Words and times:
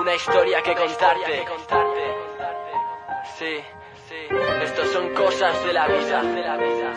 una 0.00 0.14
historia 0.14 0.62
que 0.62 0.74
contarte. 0.74 1.44
Sí, 3.38 3.60
sí, 4.08 4.16
estos 4.62 4.88
son 4.92 5.12
cosas 5.12 5.62
de 5.64 5.72
la 5.74 5.86
vida, 5.88 6.22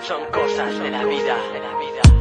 son 0.02 0.26
cosas 0.28 0.80
de 0.80 0.90
la 0.90 1.04
vida. 1.04 2.13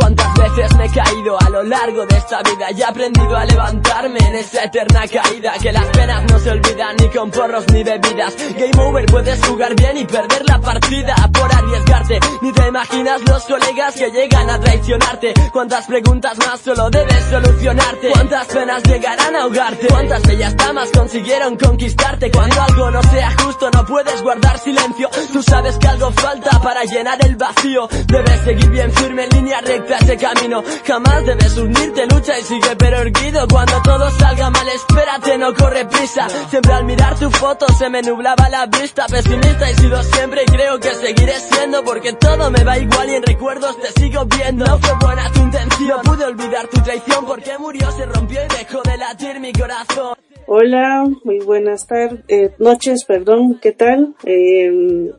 Cuántas 0.00 0.32
veces 0.34 0.76
me 0.78 0.86
he 0.86 0.90
caído 0.90 1.38
a 1.38 1.50
lo 1.50 1.62
largo 1.62 2.06
de 2.06 2.16
esta 2.16 2.42
vida 2.42 2.70
y 2.74 2.80
he 2.80 2.84
aprendido 2.84 3.36
a 3.36 3.44
levantarme 3.44 4.18
en 4.18 4.34
esa 4.36 4.64
eterna 4.64 5.02
caída 5.06 5.52
que 5.60 5.72
las 5.72 5.84
penas 5.88 6.24
no 6.24 6.38
se 6.38 6.50
olvidan 6.50 6.96
ni 6.98 7.08
con 7.10 7.30
porros 7.30 7.64
ni 7.70 7.84
bebidas. 7.84 8.34
Game 8.56 8.82
over 8.82 9.04
puedes 9.06 9.44
jugar 9.44 9.74
bien 9.74 9.98
y 9.98 10.06
perder 10.06 10.42
la 10.48 10.58
partida 10.58 11.14
por 11.34 11.54
arriesgarte. 11.54 12.18
Ni 12.40 12.50
te 12.50 12.66
imaginas 12.66 13.20
los 13.28 13.44
colegas 13.44 13.94
que 13.94 14.10
llegan 14.10 14.48
a 14.48 14.58
traicionarte. 14.58 15.34
Cuántas 15.52 15.86
preguntas 15.86 16.38
más 16.38 16.60
solo 16.60 16.88
debes 16.88 17.22
solucionarte. 17.24 18.10
Cuántas 18.12 18.46
penas 18.46 18.82
llegarán 18.84 19.36
a 19.36 19.42
ahogarte. 19.42 19.86
Cuántas 19.86 20.22
bellas 20.22 20.56
damas 20.56 20.90
consiguieron 20.96 21.56
conquistarte. 21.58 22.30
Cuando 22.30 22.62
algo 22.62 22.90
no 22.90 23.02
sea 23.02 23.30
justo 23.42 23.70
no 23.70 23.84
puedes 23.84 24.22
guardar 24.22 24.58
silencio. 24.58 25.10
Tú 25.30 25.42
sabes 25.42 25.76
que 25.76 25.88
algo 25.88 26.10
falta 26.12 26.58
para 26.62 26.84
llenar 26.84 27.18
el 27.22 27.36
vacío. 27.36 27.86
Debes 28.06 28.40
seguir 28.44 28.70
bien 28.70 28.90
firme 28.92 29.24
en 29.24 29.30
línea 29.30 29.60
recta 29.60 29.89
ese 29.96 30.16
camino. 30.16 30.62
Jamás 30.86 31.26
debes 31.26 31.56
unirte, 31.56 32.06
lucha 32.06 32.38
y 32.38 32.42
sigue 32.42 32.76
pero 32.78 32.98
erguido 32.98 33.46
Cuando 33.48 33.80
todo 33.82 34.10
salga 34.10 34.50
mal, 34.50 34.68
espérate, 34.68 35.38
no 35.38 35.54
corre 35.54 35.84
prisa. 35.86 36.28
Siempre 36.48 36.72
al 36.72 36.84
mirar 36.84 37.18
tu 37.18 37.30
foto 37.30 37.66
se 37.72 37.88
me 37.88 38.02
nublaba 38.02 38.48
la 38.48 38.66
vista. 38.66 39.06
Pesimista 39.06 39.70
he 39.70 39.74
sido 39.74 40.02
siempre 40.02 40.42
y 40.42 40.46
creo 40.46 40.78
que 40.78 40.94
seguiré 40.94 41.34
siendo 41.40 41.82
Porque 41.84 42.12
todo 42.14 42.50
me 42.50 42.64
va 42.64 42.78
igual 42.78 43.10
y 43.10 43.14
en 43.14 43.22
recuerdos 43.22 43.76
te 43.80 44.00
sigo 44.00 44.24
viendo. 44.26 44.64
No 44.64 44.78
fue 44.78 44.94
buena 45.00 45.30
tu 45.32 45.40
intención, 45.40 46.00
pude 46.02 46.24
olvidar 46.24 46.66
tu 46.68 46.80
traición 46.82 47.26
Porque 47.26 47.58
murió, 47.58 47.90
se 47.92 48.06
rompió 48.06 48.40
y 48.44 48.48
dejó 48.58 48.82
de 48.82 48.96
latir 48.96 49.40
mi 49.40 49.52
corazón. 49.52 50.16
Hola, 50.46 51.04
muy 51.22 51.38
buenas 51.38 51.86
tardes, 51.86 52.20
eh, 52.26 52.52
noches, 52.58 53.04
perdón, 53.04 53.60
¿qué 53.62 53.70
tal? 53.70 54.16
Eh, 54.24 55.12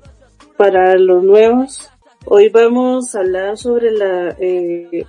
para 0.57 0.95
los 0.95 1.23
nuevos, 1.23 1.90
Hoy 2.25 2.49
vamos 2.49 3.15
a 3.15 3.19
hablar 3.19 3.57
sobre 3.57 3.91
la 3.91 4.35
eh, 4.39 5.05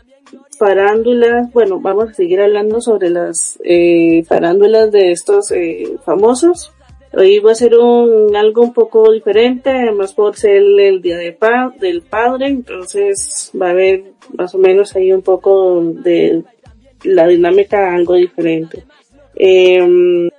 farándula, 0.59 1.49
bueno, 1.53 1.79
vamos 1.79 2.11
a 2.11 2.15
seguir 2.15 2.41
hablando 2.41 2.81
sobre 2.81 3.11
las 3.11 3.59
eh, 3.65 4.25
farándulas 4.27 4.91
de 4.91 5.13
estos 5.13 5.51
eh, 5.51 5.97
famosos. 6.05 6.73
Hoy 7.13 7.39
va 7.41 7.53
a 7.53 7.55
ser 7.55 7.77
un 7.77 8.35
algo 8.35 8.63
un 8.63 8.73
poco 8.73 9.13
diferente, 9.13 9.71
además 9.71 10.15
por 10.15 10.37
ser 10.37 10.63
el 10.63 11.03
día 11.03 11.19
de 11.19 11.33
pa 11.33 11.75
del 11.79 12.01
padre, 12.01 12.47
entonces 12.47 13.53
va 13.61 13.69
a 13.69 13.71
haber 13.71 14.05
más 14.39 14.55
o 14.55 14.59
menos 14.59 14.97
ahí 14.97 15.13
un 15.13 15.23
poco 15.23 15.83
de 15.83 16.43
la 17.05 17.27
dinámica 17.27 17.95
algo 17.95 18.15
diferente. 18.15 18.85
Eh, 19.35 20.31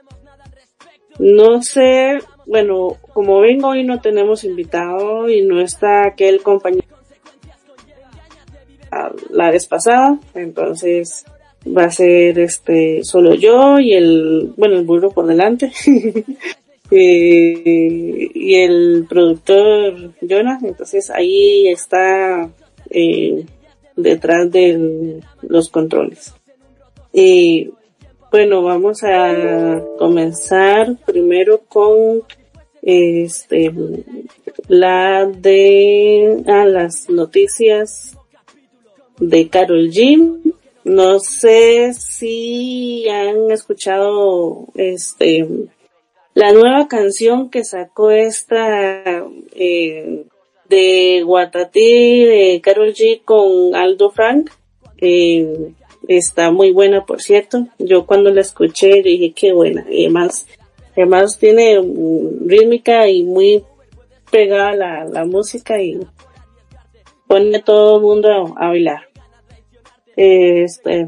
no 1.19 1.61
sé 1.61 2.19
bueno, 2.45 2.97
como 3.13 3.39
vengo 3.39 3.69
hoy 3.69 3.83
no 3.83 4.01
tenemos 4.01 4.43
invitado 4.43 5.29
y 5.29 5.43
no 5.43 5.61
está 5.61 6.05
aquel 6.05 6.41
compañero 6.41 6.93
la 9.29 9.51
vez 9.51 9.67
pasada, 9.67 10.19
entonces 10.33 11.25
va 11.65 11.85
a 11.85 11.91
ser 11.91 12.39
este 12.39 13.03
solo 13.03 13.33
yo 13.35 13.79
y 13.79 13.93
el, 13.93 14.53
bueno, 14.57 14.75
el 14.77 14.85
burro 14.85 15.11
por 15.11 15.27
delante. 15.27 15.71
eh, 16.91 18.29
y 18.33 18.55
el 18.55 19.05
productor 19.07 20.11
Jonah, 20.27 20.59
entonces 20.61 21.09
ahí 21.09 21.67
está 21.67 22.49
eh, 22.89 23.45
detrás 23.95 24.51
de 24.51 25.21
los 25.41 25.69
controles. 25.69 26.33
Y 27.11 27.69
bueno, 28.33 28.63
vamos 28.63 29.03
a 29.03 29.79
comenzar 29.99 30.95
primero 31.05 31.59
con 31.67 32.23
este 32.81 33.71
la 34.67 35.27
de 35.27 36.43
a 36.47 36.65
las 36.65 37.11
noticias 37.11 38.17
de 39.19 39.49
Carol 39.49 39.87
G. 39.91 40.55
No 40.83 41.19
sé 41.19 41.93
si 41.93 43.07
han 43.07 43.51
escuchado 43.51 44.65
este 44.73 45.47
la 46.33 46.53
nueva 46.53 46.87
canción 46.87 47.51
que 47.51 47.63
sacó 47.63 48.09
esta 48.09 49.27
eh, 49.51 50.25
de 50.69 51.21
Guatatí 51.23 52.25
de 52.25 52.61
Carol 52.63 52.95
G 52.95 53.21
con 53.23 53.75
Aldo 53.75 54.09
Frank. 54.09 54.49
Eh, 54.97 55.73
Está 56.07 56.51
muy 56.51 56.71
buena, 56.71 57.05
por 57.05 57.21
cierto. 57.21 57.67
Yo 57.79 58.05
cuando 58.05 58.31
la 58.31 58.41
escuché 58.41 59.01
dije 59.01 59.33
qué 59.33 59.53
buena. 59.53 59.85
Y 59.89 60.05
además, 60.05 60.45
además 60.95 61.37
tiene 61.37 61.79
rítmica 62.45 63.07
y 63.07 63.23
muy 63.23 63.63
pegada 64.31 64.75
la, 64.75 65.05
la 65.05 65.25
música 65.25 65.81
y 65.81 65.99
pone 67.27 67.57
a 67.57 67.63
todo 67.63 67.97
el 67.97 68.01
mundo 68.03 68.29
a, 68.57 68.67
bailar. 68.67 69.01
Este, 70.15 71.07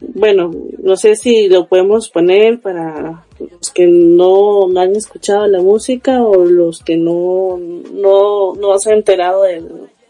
bueno, 0.00 0.50
no 0.82 0.96
sé 0.96 1.16
si 1.16 1.48
lo 1.48 1.66
podemos 1.68 2.10
poner 2.10 2.60
para 2.60 3.24
los 3.38 3.70
que 3.70 3.86
no, 3.86 4.66
han 4.78 4.96
escuchado 4.96 5.46
la 5.46 5.62
música 5.62 6.22
o 6.22 6.44
los 6.44 6.82
que 6.82 6.96
no, 6.96 7.58
no, 7.58 8.54
no 8.54 8.78
se 8.78 8.90
han 8.90 8.98
enterado 8.98 9.42
de, 9.42 9.62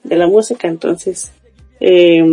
de 0.02 0.16
la 0.16 0.26
música, 0.26 0.68
entonces, 0.68 1.32
eh, 1.80 2.24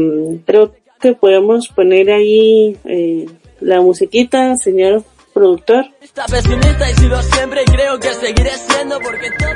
creo 0.45 0.73
que 1.03 1.13
podemos 1.13 1.67
poner 1.67 2.09
ahí 2.09 2.77
eh, 2.85 3.25
la 3.59 3.81
musiquita, 3.81 4.55
señor 4.55 5.03
productor. 5.33 5.85
Esta 5.99 6.25
pesimista 6.27 6.89
he 6.89 6.95
sido 6.95 7.21
siempre 7.23 7.63
y 7.63 7.65
creo 7.65 7.99
que 7.99 8.13
seguiré 8.13 8.51
siendo 8.51 9.01
porque 9.01 9.29
todo... 9.31 9.49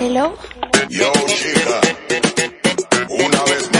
Hello. 0.00 0.34
Yo, 0.88 1.12
chica, 1.26 1.80
una 3.08 3.44
vez 3.44 3.70
más, 3.72 3.77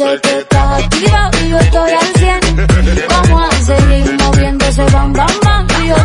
sé 0.00 0.20
que 0.22 0.38
estás 0.38 0.82
activa 0.82 1.30
y 1.44 1.48
yo 1.50 1.58
estoy 1.58 1.90
al 1.92 2.06
cien. 2.20 2.40
Vamos 3.08 3.42
a 3.48 3.64
seguir 3.64 4.16
moviendo 4.22 4.64
ese 4.66 4.84
bam 4.92 5.12
bam 5.12 5.40
bam 5.44 5.66
y 5.82 5.88
yo 5.88 5.96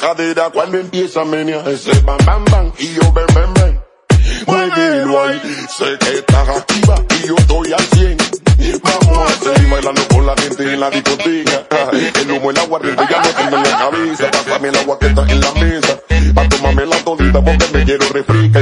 cadera 0.00 0.48
cuando 0.50 0.78
empieza 0.78 1.20
a 1.20 1.24
menear 1.24 1.68
ese 1.68 1.92
bam 2.00 2.16
bam 2.24 2.44
bam 2.46 2.72
y 2.78 2.94
yo 2.94 3.12
ven 3.12 3.26
ven 3.34 3.54
ven. 3.54 3.80
Muévelo 4.46 5.22
ahí, 5.22 5.40
sé 5.76 5.98
que 5.98 6.18
estás 6.18 6.48
activa 6.48 6.94
y 7.22 7.28
yo 7.28 7.36
estoy 7.36 7.72
al 7.72 7.84
100. 7.84 8.16
Vamos 8.82 9.30
a 9.30 9.44
seguir 9.44 9.70
bailando 9.70 10.08
con 10.08 10.26
la 10.26 10.34
gente 10.36 10.72
en 10.72 10.80
la 10.80 10.90
discoteca. 10.90 11.66
El 12.20 12.30
humo, 12.30 12.50
el 12.50 12.58
agua, 12.58 12.80
ya 12.82 13.22
no 13.22 13.28
tengo 13.28 13.56
en 13.56 13.62
la 13.62 13.78
cabeza. 13.78 14.30
Pásame 14.30 14.68
el 14.68 14.76
agua 14.76 14.98
que 14.98 15.06
está 15.06 15.22
en 15.22 15.40
la 15.40 15.52
mesa. 15.52 16.00
Pa' 16.34 16.48
tomarme 16.48 16.86
la 16.86 16.96
todita 16.98 17.44
porque 17.44 17.66
me 17.72 17.84
quiero 17.84 18.06
refrica. 18.12 18.60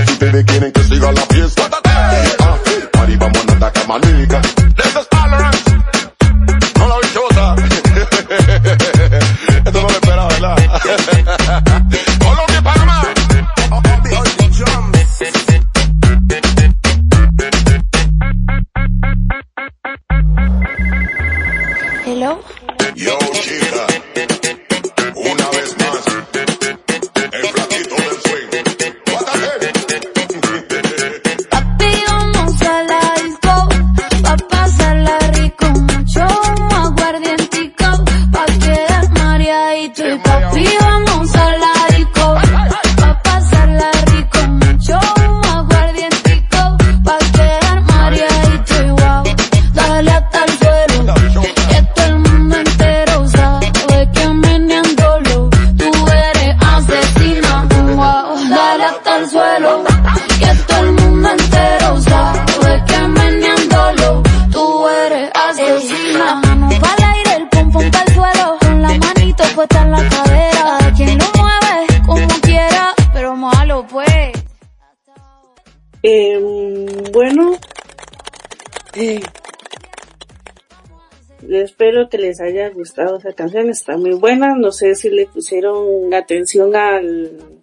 Les 82.38 82.40
haya 82.40 82.70
gustado 82.70 83.18
esa 83.18 83.32
canción, 83.32 83.68
está 83.68 83.96
muy 83.96 84.14
buena. 84.14 84.54
No 84.54 84.70
sé 84.70 84.94
si 84.94 85.10
le 85.10 85.26
pusieron 85.26 86.12
atención 86.14 86.74
al 86.76 87.62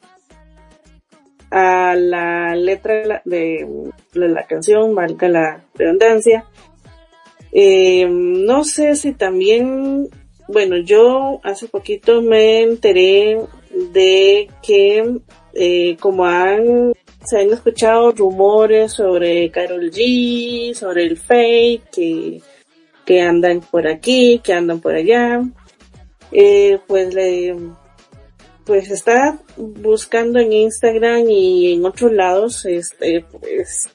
a 1.51 1.95
la 1.95 2.55
letra 2.55 2.95
de 2.95 3.05
la, 3.05 3.21
de, 3.23 3.65
de 4.13 4.27
la 4.27 4.45
canción, 4.45 4.93
valga 4.93 5.29
la 5.29 5.63
redundancia. 5.75 6.45
Eh, 7.51 8.07
no 8.09 8.65
sé 8.65 8.95
si 8.95 9.13
también, 9.13 10.09
bueno, 10.49 10.77
yo 10.77 11.39
hace 11.43 11.67
poquito 11.67 12.21
me 12.21 12.63
enteré 12.63 13.39
de 13.93 14.49
que 14.61 15.19
eh, 15.53 15.95
como 16.01 16.25
han, 16.25 16.93
se 17.23 17.39
han 17.39 17.53
escuchado 17.53 18.11
rumores 18.11 18.91
sobre 18.91 19.49
Carol 19.51 19.89
G, 19.91 20.73
sobre 20.73 21.03
el 21.03 21.15
Fake, 21.15 21.89
que, 21.89 22.41
que 23.05 23.21
andan 23.21 23.61
por 23.61 23.87
aquí, 23.87 24.41
que 24.43 24.53
andan 24.53 24.81
por 24.81 24.95
allá, 24.95 25.41
eh, 26.31 26.79
pues 26.87 27.13
le, 27.13 27.55
pues 28.65 28.89
está 28.89 29.39
buscando 29.57 30.39
en 30.39 30.51
Instagram 30.51 31.29
y 31.29 31.73
en 31.73 31.85
otros 31.85 32.11
lados, 32.11 32.65
este, 32.65 33.23
pues, 33.31 33.89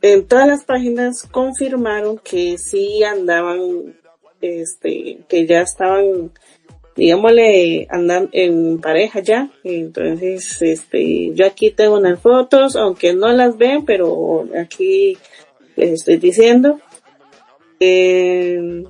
en 0.00 0.26
todas 0.26 0.46
las 0.46 0.64
páginas 0.64 1.24
confirmaron 1.24 2.18
que 2.18 2.56
sí 2.56 3.02
andaban, 3.02 3.96
este, 4.40 5.18
que 5.28 5.46
ya 5.46 5.62
estaban, 5.62 6.32
digámosle, 6.94 7.88
andan 7.90 8.28
en 8.32 8.80
pareja 8.80 9.20
ya. 9.20 9.50
Entonces, 9.64 10.62
este, 10.62 11.34
yo 11.34 11.44
aquí 11.44 11.72
tengo 11.72 11.98
unas 11.98 12.20
fotos, 12.20 12.76
aunque 12.76 13.12
no 13.12 13.32
las 13.32 13.58
ven, 13.58 13.84
pero 13.84 14.46
aquí 14.56 15.18
les 15.74 15.94
estoy 15.94 16.18
diciendo. 16.18 16.80
Eh, 17.80 18.82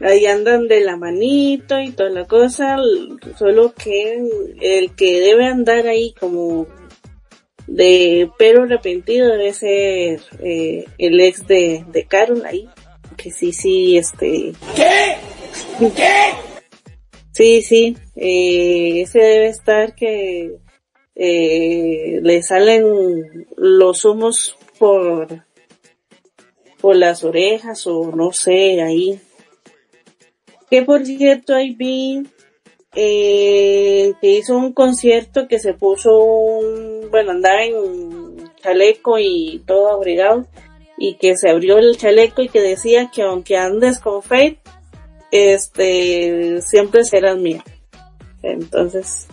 ahí 0.00 0.26
andan 0.26 0.68
de 0.68 0.80
la 0.80 0.96
manito 0.96 1.80
y 1.80 1.90
toda 1.90 2.10
la 2.10 2.26
cosa, 2.26 2.76
solo 3.38 3.74
que 3.74 4.22
el 4.60 4.94
que 4.94 5.20
debe 5.20 5.46
andar 5.46 5.86
ahí 5.86 6.14
como 6.18 6.66
de 7.66 8.30
pero 8.38 8.62
arrepentido 8.62 9.28
debe 9.28 9.52
ser 9.52 10.20
eh, 10.40 10.84
el 10.98 11.20
ex 11.20 11.46
de, 11.46 11.84
de 11.88 12.04
Carol 12.04 12.44
ahí, 12.44 12.68
que 13.16 13.30
sí, 13.30 13.52
sí, 13.52 13.96
este... 13.96 14.52
¿Qué? 14.76 15.16
¿Qué? 15.94 16.46
Sí, 17.32 17.60
sí, 17.62 17.96
eh, 18.14 19.02
ese 19.02 19.18
debe 19.18 19.48
estar 19.48 19.94
que 19.94 20.56
eh, 21.14 22.20
le 22.22 22.42
salen 22.42 23.46
los 23.56 24.04
humos 24.06 24.56
por 24.78 25.44
por 26.86 26.94
las 26.94 27.24
orejas 27.24 27.84
o 27.88 28.12
no 28.14 28.30
sé, 28.30 28.80
ahí. 28.80 29.20
Que 30.70 30.82
por 30.82 31.04
cierto, 31.04 31.52
ahí 31.52 31.74
vi 31.74 32.22
eh, 32.94 34.12
que 34.20 34.30
hizo 34.30 34.56
un 34.56 34.72
concierto 34.72 35.48
que 35.48 35.58
se 35.58 35.74
puso 35.74 36.16
un, 36.16 37.10
bueno, 37.10 37.32
andaba 37.32 37.64
en 37.64 38.52
chaleco 38.62 39.18
y 39.18 39.64
todo 39.66 39.90
abrigado 39.90 40.46
y 40.96 41.16
que 41.16 41.36
se 41.36 41.50
abrió 41.50 41.78
el 41.78 41.96
chaleco 41.96 42.40
y 42.42 42.48
que 42.48 42.60
decía 42.60 43.10
que 43.12 43.22
aunque 43.22 43.56
andes 43.56 43.98
con 43.98 44.22
Faith, 44.22 44.60
este, 45.32 46.62
siempre 46.62 47.02
serás 47.02 47.36
mía. 47.36 47.64
Entonces, 48.44 49.26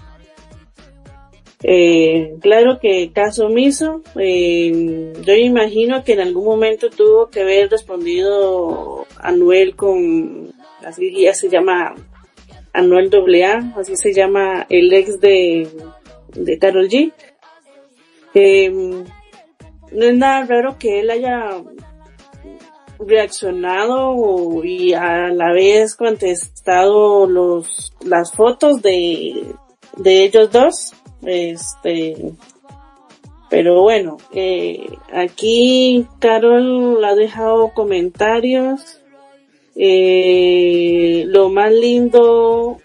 eh, 1.63 2.35
claro 2.41 2.79
que 2.79 3.11
caso 3.13 3.45
omiso, 3.47 4.01
eh, 4.19 5.13
yo 5.21 5.33
imagino 5.33 6.03
que 6.03 6.13
en 6.13 6.19
algún 6.19 6.43
momento 6.43 6.89
tuvo 6.89 7.29
que 7.29 7.41
haber 7.41 7.69
respondido 7.69 9.05
Anuel 9.17 9.75
con, 9.75 10.53
así 10.85 11.25
se 11.33 11.49
llama 11.49 11.95
Anuel 12.73 13.09
AA, 13.13 13.73
así 13.77 13.95
se 13.95 14.13
llama 14.13 14.65
el 14.69 14.91
ex 14.91 15.21
de, 15.21 15.69
de 16.35 16.57
Carol 16.57 16.89
G. 16.89 17.13
Eh, 18.33 18.69
no 18.69 20.05
es 20.05 20.17
nada 20.17 20.45
raro 20.45 20.77
que 20.77 20.99
él 20.99 21.11
haya 21.11 21.61
reaccionado 22.99 24.63
y 24.63 24.93
a 24.93 25.29
la 25.29 25.53
vez 25.53 25.95
contestado 25.95 27.25
los, 27.27 27.93
las 28.03 28.33
fotos 28.33 28.81
de, 28.81 29.55
de 29.97 30.23
ellos 30.25 30.51
dos. 30.51 30.93
Este, 31.25 32.33
pero 33.49 33.81
bueno, 33.81 34.17
eh, 34.33 34.97
aquí 35.13 36.07
Carol 36.19 37.03
ha 37.05 37.13
dejado 37.13 37.69
comentarios. 37.73 38.99
Eh, 39.75 41.25
lo 41.27 41.49
más 41.49 41.71
lindo 41.71 42.77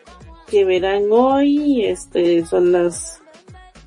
que 0.47 0.65
verán 0.65 1.05
hoy, 1.11 1.85
este, 1.87 2.45
son 2.45 2.73
las, 2.73 3.21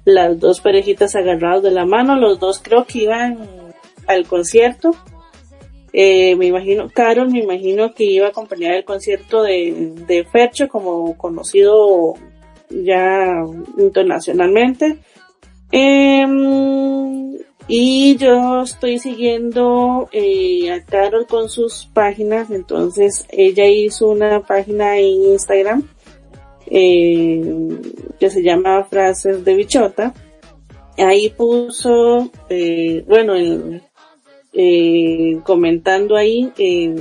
las 0.06 0.40
dos 0.40 0.62
parejitas 0.62 1.16
agarradas 1.16 1.62
de 1.62 1.72
la 1.72 1.86
mano. 1.86 2.16
Los 2.16 2.40
dos 2.40 2.60
creo 2.60 2.86
que 2.86 3.04
iban 3.04 3.48
al 4.08 4.26
concierto. 4.26 4.92
Eh, 5.94 6.36
me 6.36 6.48
imagino, 6.48 6.90
Carol 6.92 7.30
me 7.30 7.44
imagino 7.44 7.94
que 7.94 8.06
iba 8.06 8.26
a 8.26 8.30
acompañar 8.30 8.74
el 8.74 8.86
concierto 8.86 9.44
de, 9.44 9.94
de 10.08 10.24
Fercho 10.24 10.68
como 10.68 11.18
conocido 11.18 12.16
ya 12.72 13.44
internacionalmente. 13.78 14.98
Em, 15.72 17.38
y 17.68 18.18
yo 18.18 18.64
estoy 18.64 19.00
siguiendo 19.00 20.10
eh, 20.12 20.72
a 20.72 20.84
Carol 20.84 21.28
con 21.28 21.50
sus 21.50 21.90
páginas, 21.94 22.52
entonces 22.52 23.26
ella 23.30 23.68
hizo 23.68 24.10
una 24.10 24.42
página 24.42 24.98
en 24.98 25.24
Instagram 25.32 25.88
eh, 26.68 27.80
que 28.20 28.30
se 28.30 28.44
llama 28.44 28.84
Frases 28.86 29.46
de 29.46 29.56
Bichota. 29.56 30.14
Ahí 30.98 31.30
puso, 31.30 32.30
eh, 32.50 33.04
bueno, 33.08 33.36
el, 33.36 33.82
eh, 34.54 35.40
comentando 35.44 36.18
ahí, 36.18 36.52
eh, 36.58 36.94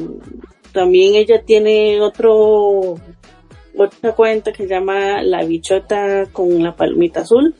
también 0.72 1.16
ella 1.16 1.42
tiene 1.44 2.00
otro, 2.00 3.00
otra 3.80 4.14
cuenta 4.14 4.52
que 4.52 4.64
se 4.64 4.68
llama 4.68 5.22
La 5.22 5.44
Bichota 5.44 6.26
con 6.32 6.62
la 6.62 6.76
Palmita 6.76 7.20
Azul. 7.20 7.54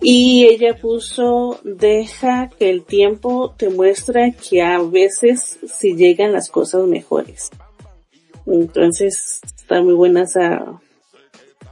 Y 0.00 0.46
ella 0.46 0.76
puso, 0.76 1.60
deja 1.62 2.50
que 2.58 2.68
el 2.68 2.82
tiempo 2.84 3.54
te 3.56 3.70
muestre 3.70 4.34
que 4.48 4.60
a 4.60 4.82
veces 4.82 5.58
si 5.66 5.94
llegan 5.94 6.32
las 6.32 6.50
cosas 6.50 6.86
mejores. 6.86 7.50
Entonces, 8.46 9.40
está 9.56 9.80
muy 9.82 9.94
buena 9.94 10.24
esa, 10.24 10.80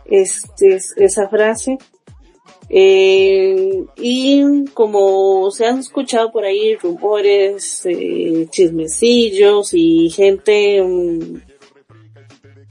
este, 0.06 0.78
esa 0.96 1.28
frase. 1.28 1.78
Eh, 2.70 3.84
y 3.96 4.64
como 4.72 5.50
se 5.50 5.66
han 5.66 5.80
escuchado 5.80 6.32
por 6.32 6.44
ahí 6.44 6.76
rumores, 6.76 7.84
eh, 7.84 8.46
chismecillos 8.50 9.74
y 9.74 10.08
gente 10.08 10.80
um, 10.80 11.40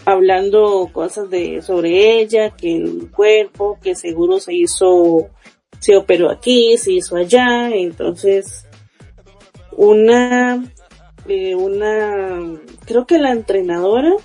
hablando 0.06 0.90
cosas 0.92 1.30
de 1.30 1.62
sobre 1.62 2.20
ella, 2.20 2.52
que 2.52 2.76
el 2.76 3.12
cuerpo, 3.12 3.78
que 3.82 3.96
seguro 3.96 4.40
se 4.40 4.54
hizo, 4.54 5.30
se 5.80 5.96
operó 5.96 6.30
aquí, 6.30 6.78
se 6.78 6.94
hizo 6.94 7.16
allá, 7.16 7.70
entonces 7.70 8.66
una, 9.72 10.64
eh, 11.28 11.56
una, 11.56 12.60
creo 12.86 13.06
que 13.06 13.18
la 13.18 13.32
entrenadora 13.32 14.16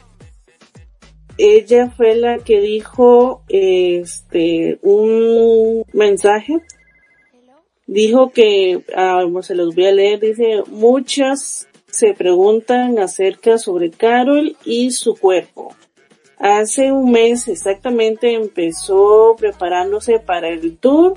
ella 1.39 1.91
fue 1.91 2.15
la 2.17 2.39
que 2.39 2.61
dijo 2.61 3.43
este 3.49 4.79
un 4.83 5.85
mensaje. 5.93 6.59
Dijo 7.87 8.31
que 8.31 8.83
ah, 8.97 9.23
se 9.43 9.55
los 9.55 9.75
voy 9.75 9.87
a 9.87 9.93
leer 9.93 10.21
dice 10.21 10.63
muchas 10.69 11.69
se 11.97 12.13
preguntan 12.13 12.99
acerca 12.99 13.57
sobre 13.57 13.91
Carol 13.91 14.55
y 14.65 14.91
su 14.91 15.17
cuerpo. 15.17 15.75
Hace 16.39 16.93
un 16.93 17.11
mes 17.11 17.49
exactamente 17.49 18.35
empezó 18.35 19.35
preparándose 19.39 20.19
para 20.19 20.49
el 20.49 20.77
tour. 20.77 21.15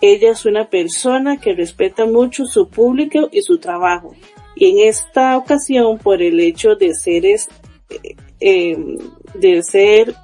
Ella 0.00 0.32
es 0.32 0.44
una 0.44 0.68
persona 0.68 1.40
que 1.40 1.54
respeta 1.54 2.06
mucho 2.06 2.44
su 2.46 2.68
público 2.68 3.28
y 3.30 3.42
su 3.42 3.58
trabajo. 3.58 4.16
Y 4.56 4.70
en 4.70 4.88
esta 4.88 5.36
ocasión 5.36 5.98
por 5.98 6.20
el 6.20 6.40
hecho 6.40 6.74
de 6.74 6.94
ser 6.94 7.24
es, 7.24 7.48
eh, 8.40 8.76
de 9.34 9.62
ser 9.62 10.16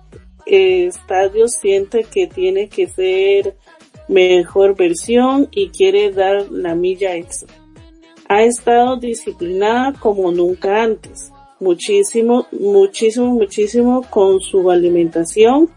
eh, 0.47 0.87
estadio 0.87 1.47
siente 1.47 2.03
que 2.03 2.27
tiene 2.27 2.69
que 2.69 2.89
ser 2.89 3.57
mejor 4.09 4.77
versión 4.77 5.49
y 5.53 5.69
quiere 5.69 6.11
dar 6.11 6.51
la 6.51 6.75
milla 6.75 7.15
extra. 7.15 7.62
Ha 8.33 8.45
estado 8.45 8.97
disciplinada 8.97 9.93
como 9.93 10.33
nunca 10.33 10.83
antes. 10.83 11.31
Muchísimo, 11.61 12.47
muchísimo, 12.51 13.27
muchísimo 13.27 14.07
con 14.09 14.41
su 14.41 14.71
alimentación, 14.71 15.69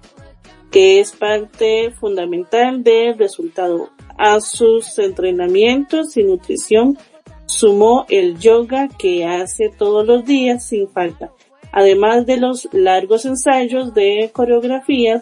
que 0.71 1.01
es 1.01 1.11
parte 1.11 1.91
fundamental 1.91 2.81
del 2.81 3.17
resultado. 3.17 3.89
A 4.17 4.39
sus 4.39 4.97
entrenamientos 4.99 6.15
y 6.15 6.23
nutrición 6.23 6.97
sumó 7.45 8.05
el 8.07 8.39
yoga 8.39 8.87
que 8.87 9.25
hace 9.25 9.67
todos 9.67 10.07
los 10.07 10.23
días 10.23 10.65
sin 10.65 10.87
falta 10.87 11.31
además 11.75 12.25
de 12.25 12.37
los 12.37 12.69
largos 12.71 13.25
ensayos 13.25 13.93
de 13.93 14.31
coreografías, 14.31 15.21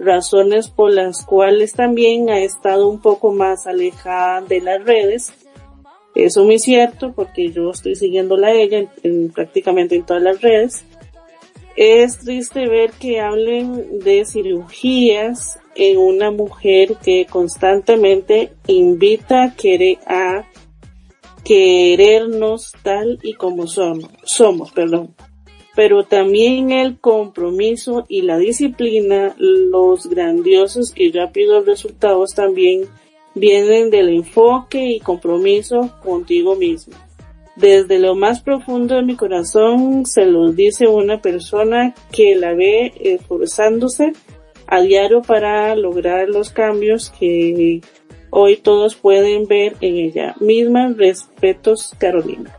razones 0.00 0.68
por 0.68 0.92
las 0.92 1.24
cuales 1.24 1.74
también 1.74 2.28
ha 2.28 2.40
estado 2.40 2.88
un 2.88 3.00
poco 3.00 3.30
más 3.30 3.68
alejada 3.68 4.40
de 4.40 4.60
las 4.62 4.82
redes. 4.82 5.32
Eso 6.16 6.44
muy 6.44 6.58
cierto 6.58 7.12
porque 7.12 7.50
yo 7.52 7.70
estoy 7.70 7.94
siguiéndola 7.94 8.48
a 8.48 8.54
ella 8.54 8.90
en, 9.02 9.30
prácticamente 9.30 9.96
en 9.96 10.06
todas 10.06 10.22
las 10.22 10.40
redes. 10.40 10.84
Es 11.76 12.18
triste 12.20 12.66
ver 12.68 12.92
que 12.92 13.20
hablen 13.20 14.00
de 14.00 14.24
cirugías 14.24 15.58
en 15.74 15.98
una 15.98 16.30
mujer 16.30 16.96
que 17.04 17.26
constantemente 17.28 18.52
invita 18.66 19.44
a 19.44 19.54
querer 19.54 19.98
a 20.06 20.46
querernos 21.44 22.72
tal 22.82 23.18
y 23.22 23.34
como 23.34 23.66
somos, 23.66 24.10
somos, 24.24 24.72
perdón 24.72 25.14
pero 25.76 26.04
también 26.04 26.72
el 26.72 26.98
compromiso 26.98 28.06
y 28.08 28.22
la 28.22 28.38
disciplina, 28.38 29.36
los 29.38 30.06
grandiosos 30.06 30.94
y 30.96 31.12
rápidos 31.12 31.66
resultados 31.66 32.34
también 32.34 32.88
vienen 33.36 33.90
del 33.90 34.08
enfoque 34.08 34.82
y 34.86 35.00
compromiso 35.00 35.94
contigo 36.02 36.56
mismo. 36.56 36.94
Desde 37.54 37.98
lo 37.98 38.14
más 38.14 38.40
profundo 38.40 38.96
de 38.96 39.02
mi 39.02 39.14
corazón 39.14 40.04
se 40.06 40.24
lo 40.26 40.52
dice 40.52 40.88
una 40.88 41.20
persona 41.22 41.94
que 42.12 42.34
la 42.34 42.54
ve 42.54 42.92
esforzándose 42.98 44.12
a 44.66 44.80
diario 44.80 45.22
para 45.22 45.74
lograr 45.76 46.28
los 46.28 46.50
cambios 46.50 47.10
que 47.10 47.82
hoy 48.30 48.56
todos 48.56 48.96
pueden 48.96 49.46
ver 49.46 49.76
en 49.80 49.96
ella 49.96 50.34
misma. 50.40 50.92
Respetos, 50.96 51.94
Carolina. 51.98 52.58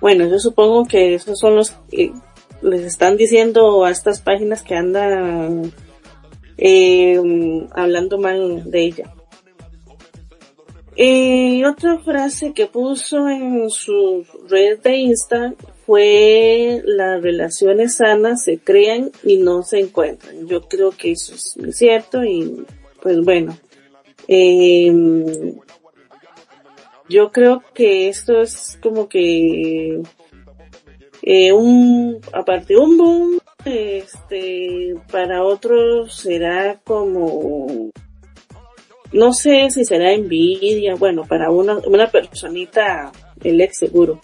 Bueno, 0.00 0.26
yo 0.28 0.38
supongo 0.38 0.84
que 0.84 1.14
esos 1.14 1.38
son 1.38 1.56
los 1.56 1.72
que 1.90 2.12
les 2.62 2.82
están 2.82 3.16
diciendo 3.16 3.84
a 3.84 3.90
estas 3.90 4.20
páginas 4.20 4.62
que 4.62 4.76
andan 4.76 5.72
eh, 6.56 7.20
hablando 7.74 8.18
mal 8.18 8.70
de 8.70 8.80
ella. 8.84 9.14
Eh, 11.00 11.64
otra 11.64 11.96
frase 12.00 12.52
que 12.52 12.66
puso 12.66 13.28
en 13.28 13.70
su 13.70 14.26
red 14.48 14.80
de 14.80 14.96
Insta 14.96 15.54
fue 15.86 16.82
las 16.84 17.22
relaciones 17.22 17.94
sanas 17.94 18.42
se 18.42 18.58
crean 18.58 19.12
y 19.22 19.36
no 19.36 19.62
se 19.62 19.78
encuentran. 19.78 20.48
Yo 20.48 20.62
creo 20.62 20.90
que 20.90 21.12
eso 21.12 21.36
es 21.36 21.56
cierto 21.76 22.24
y 22.24 22.66
pues 23.00 23.22
bueno, 23.22 23.56
eh, 24.26 24.92
yo 27.08 27.30
creo 27.30 27.62
que 27.72 28.08
esto 28.08 28.42
es 28.42 28.76
como 28.82 29.08
que 29.08 30.02
eh, 31.22 31.52
un 31.52 32.20
aparte 32.32 32.76
un 32.76 32.98
boom 32.98 33.38
este 33.64 34.96
para 35.12 35.44
otros 35.44 36.16
será 36.16 36.80
como 36.82 37.92
no 39.12 39.32
sé 39.32 39.70
si 39.70 39.84
será 39.84 40.12
envidia 40.12 40.94
bueno 40.94 41.24
para 41.26 41.50
una 41.50 41.78
una 41.78 42.10
personita 42.10 43.12
el 43.42 43.60
ex 43.60 43.78
seguro. 43.78 44.20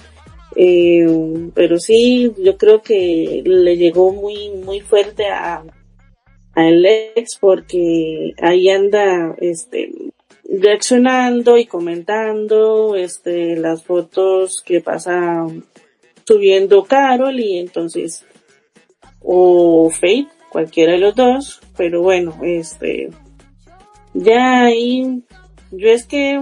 Eh, 0.57 1.51
pero 1.55 1.79
sí 1.81 2.33
yo 2.39 2.57
creo 2.57 2.81
que 2.81 3.43
le 3.45 3.77
llegó 3.77 4.13
muy 4.13 4.51
muy 4.51 4.81
fuerte 4.81 5.27
a 5.27 5.65
a 6.55 6.69
el 6.69 6.87
ex 6.87 7.37
porque 7.41 8.35
ahí 8.41 8.69
anda 8.71 9.35
este 9.41 9.91
reaccionando 10.49 11.57
y 11.59 11.67
comentando 11.67 12.95
este 12.95 13.57
las 13.57 13.83
fotos 13.83 14.63
que 14.63 14.81
pasa 14.81 15.47
subiendo 16.25 16.85
Carol 16.85 17.41
y 17.41 17.59
entonces 17.59 18.25
o 19.25 19.91
Fate, 19.91 20.29
cualquiera 20.51 20.93
de 20.93 20.99
los 20.99 21.15
dos, 21.15 21.61
pero 21.77 22.03
bueno, 22.03 22.39
este 22.43 23.09
ya 24.15 24.65
ahí 24.65 25.23
yo 25.71 25.89
es 25.89 26.07
que 26.07 26.41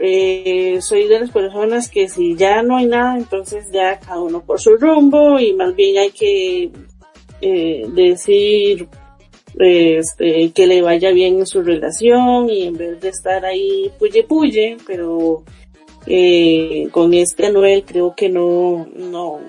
eh, 0.00 0.78
soy 0.80 1.08
de 1.08 1.20
las 1.20 1.30
personas 1.30 1.88
que 1.88 2.08
si 2.08 2.36
ya 2.36 2.62
no 2.62 2.76
hay 2.76 2.86
nada, 2.86 3.16
entonces 3.16 3.66
ya 3.72 3.98
cada 3.98 4.20
uno 4.20 4.44
por 4.44 4.60
su 4.60 4.76
rumbo 4.76 5.40
y 5.40 5.54
más 5.54 5.74
bien 5.74 5.98
hay 5.98 6.10
que 6.10 6.70
eh, 7.40 7.84
decir 7.92 8.88
este, 9.58 10.52
que 10.52 10.66
le 10.66 10.82
vaya 10.82 11.10
bien 11.10 11.40
en 11.40 11.46
su 11.46 11.62
relación 11.62 12.48
y 12.48 12.62
en 12.62 12.76
vez 12.76 13.00
de 13.00 13.08
estar 13.08 13.44
ahí 13.44 13.90
puye 13.98 14.22
puye, 14.22 14.76
pero 14.86 15.42
eh, 16.06 16.88
con 16.92 17.12
este 17.12 17.50
Noel 17.50 17.84
creo 17.84 18.14
que 18.14 18.28
no, 18.28 18.86
no, 18.94 19.40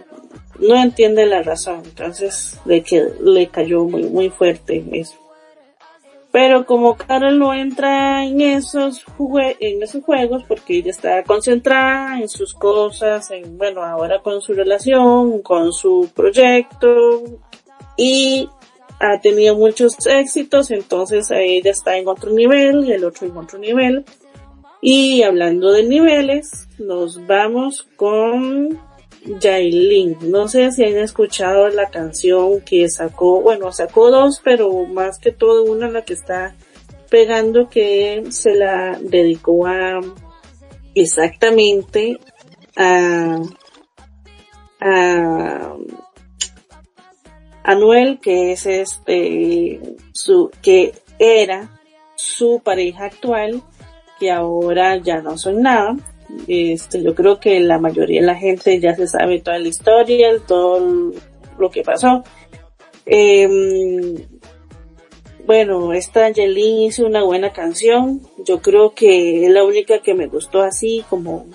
no 0.60 0.76
entiende 0.82 1.28
la 1.28 1.44
razón, 1.44 1.84
entonces 1.86 2.60
le, 2.66 2.82
que, 2.82 3.08
le 3.22 3.48
cayó 3.48 3.84
muy, 3.84 4.04
muy 4.04 4.30
fuerte 4.30 4.84
eso. 4.94 5.19
Pero 6.32 6.66
como 6.66 6.96
Carol 6.96 7.40
no 7.40 7.54
entra 7.54 8.24
en 8.24 8.42
esos, 8.42 9.04
en 9.60 9.82
esos 9.82 10.04
juegos 10.04 10.44
porque 10.48 10.78
ella 10.78 10.92
está 10.92 11.24
concentrada 11.24 12.20
en 12.20 12.30
sus 12.30 12.54
cosas, 12.54 13.32
en, 13.32 13.58
bueno, 13.58 13.84
ahora 13.84 14.22
con 14.22 14.40
su 14.42 14.54
relación, 14.54 15.42
con 15.42 15.74
su 15.74 16.10
proyecto 16.14 17.24
y 17.98 18.48
ha 19.00 19.20
tenido 19.22 19.56
muchos 19.56 19.96
éxitos, 20.06 20.70
entonces 20.72 21.32
ella 21.32 21.72
está 21.72 21.98
en 21.98 22.08
otro 22.08 22.32
nivel 22.32 22.86
y 22.86 22.92
el 22.92 23.06
otro 23.06 23.26
en 23.26 23.36
otro 23.36 23.58
nivel. 23.58 24.06
Y 24.82 25.24
hablando 25.24 25.72
de 25.72 25.84
niveles, 25.84 26.68
nos 26.78 27.26
vamos 27.26 27.88
con 27.96 28.80
Jailin. 29.42 30.18
No 30.22 30.48
sé 30.48 30.72
si 30.72 30.84
han 30.84 30.98
escuchado 30.98 31.70
la 31.70 31.90
canción 31.90 32.62
que 32.62 32.90
sacó, 32.90 33.42
bueno, 33.42 33.72
sacó 33.72 34.12
dos, 34.12 34.42
pero 34.44 34.86
más 34.86 35.20
que 35.20 35.32
todo 35.32 35.64
una 35.64 35.90
la 35.90 36.04
que 36.04 36.14
está 36.14 36.56
pegando 37.10 37.70
que 37.70 38.24
se 38.30 38.56
la 38.56 38.98
dedicó 39.02 39.66
a 39.66 40.00
exactamente 40.96 42.20
a, 42.76 43.40
a 44.80 45.76
Anuel, 47.64 48.20
que 48.20 48.52
es 48.52 48.66
este, 48.66 49.80
su, 50.12 50.50
que 50.62 50.94
era 51.20 51.70
su 52.16 52.62
pareja 52.64 53.06
actual, 53.06 53.62
que 54.20 54.32
ahora 54.32 54.98
ya 54.98 55.22
no 55.22 55.38
son 55.38 55.62
nada. 55.62 55.96
Este, 56.48 57.04
yo 57.04 57.16
creo 57.16 57.40
que 57.40 57.60
la 57.60 57.80
mayoría 57.80 58.22
de 58.22 58.28
la 58.28 58.36
gente 58.36 58.80
ya 58.80 58.96
se 58.96 59.08
sabe 59.08 59.40
toda 59.40 59.60
la 59.60 59.68
historia, 59.68 60.30
todo 60.48 61.14
lo 61.58 61.72
que 61.72 61.84
pasó. 61.84 62.24
Em, 63.06 64.16
bueno, 65.46 65.94
esta 65.94 66.28
Angelina 66.28 66.86
hizo 66.86 67.06
una 67.06 67.24
buena 67.24 67.52
canción. 67.54 68.22
Yo 68.46 68.62
creo 68.62 68.94
que 68.94 69.46
es 69.46 69.52
la 69.52 69.64
única 69.64 70.00
que 70.00 70.14
me 70.14 70.28
gustó 70.28 70.62
así, 70.62 71.04
como 71.10 71.48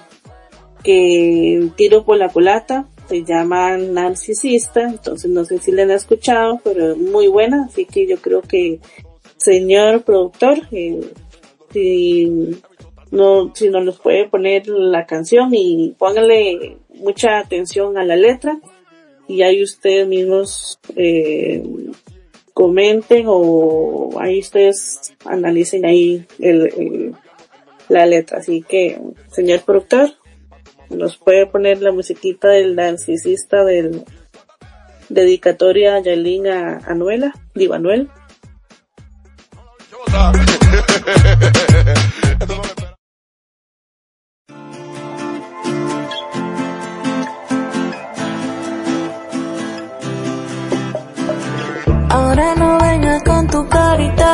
que 0.82 1.68
tiro 1.76 2.04
por 2.04 2.16
la 2.16 2.28
culata. 2.28 2.88
Se 3.08 3.22
llama 3.22 3.76
Narcisista, 3.76 4.82
entonces 4.82 5.30
no 5.30 5.44
sé 5.44 5.58
si 5.58 5.70
la 5.70 5.82
han 5.82 5.90
escuchado, 5.90 6.60
pero 6.64 6.92
es 6.92 6.98
muy 6.98 7.28
buena. 7.28 7.66
Así 7.66 7.84
que 7.84 8.06
yo 8.06 8.16
creo 8.16 8.42
que, 8.42 8.80
señor 9.36 10.02
productor, 10.02 10.58
eh, 10.72 11.00
si 11.72 12.56
no, 13.14 13.52
si 13.54 13.70
no 13.70 13.80
nos 13.80 14.00
puede 14.00 14.28
poner 14.28 14.66
la 14.66 15.06
canción 15.06 15.50
y 15.52 15.94
póngale 15.96 16.78
mucha 16.88 17.38
atención 17.38 17.96
a 17.96 18.04
la 18.04 18.16
letra 18.16 18.58
y 19.28 19.42
ahí 19.42 19.62
ustedes 19.62 20.08
mismos 20.08 20.80
eh, 20.96 21.62
comenten 22.52 23.26
o 23.28 24.10
ahí 24.18 24.40
ustedes 24.40 25.14
analicen 25.24 25.86
ahí 25.86 26.26
el, 26.40 27.14
la 27.88 28.04
letra. 28.04 28.38
Así 28.38 28.62
que, 28.62 29.00
señor 29.30 29.62
productor, 29.62 30.10
nos 30.90 31.16
puede 31.16 31.46
poner 31.46 31.82
la 31.82 31.92
musiquita 31.92 32.48
del 32.48 32.74
narcisista 32.74 33.64
del 33.64 34.02
dedicatoria 35.08 35.96
a 35.96 35.98
a 35.98 36.90
Anuela, 36.90 37.32
digo 37.54 37.74
Anuel. 37.74 38.08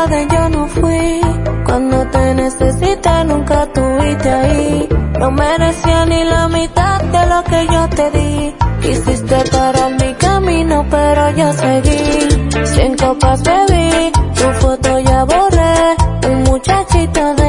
yo 0.08 0.48
no 0.48 0.66
fui. 0.68 1.20
Cuando 1.64 2.06
te 2.06 2.34
necesité 2.34 3.24
nunca 3.24 3.66
tuviste 3.66 4.30
ahí. 4.30 4.88
No 5.18 5.30
merecía 5.30 6.06
ni 6.06 6.24
la 6.24 6.48
mitad 6.48 7.02
de 7.02 7.26
lo 7.26 7.44
que 7.44 7.66
yo 7.72 7.88
te 7.88 8.10
di. 8.10 8.54
Quisiste 8.80 9.36
parar 9.50 9.90
mi 10.00 10.14
camino, 10.14 10.86
pero 10.90 11.30
yo 11.30 11.52
seguí. 11.52 12.64
Cien 12.64 12.96
copas 12.96 13.42
bebí, 13.42 14.12
tu 14.34 14.52
foto 14.60 14.98
ya 15.00 15.24
borré. 15.24 15.96
Un 16.28 16.42
muchachito 16.44 17.34
de 17.34 17.39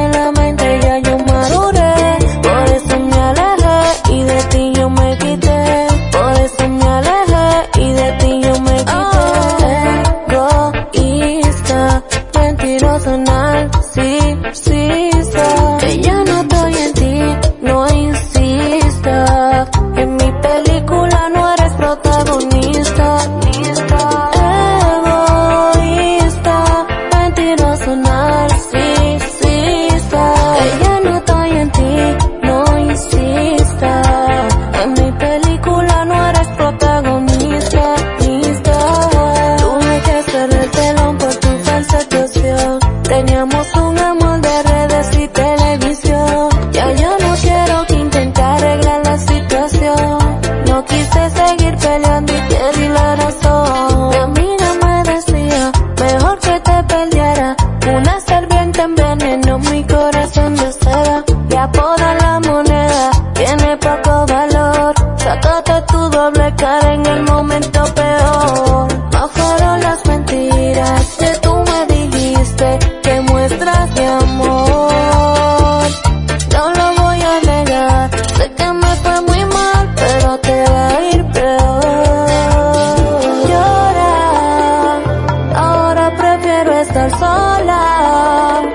sola. 87.52 88.72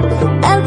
El 0.52 0.64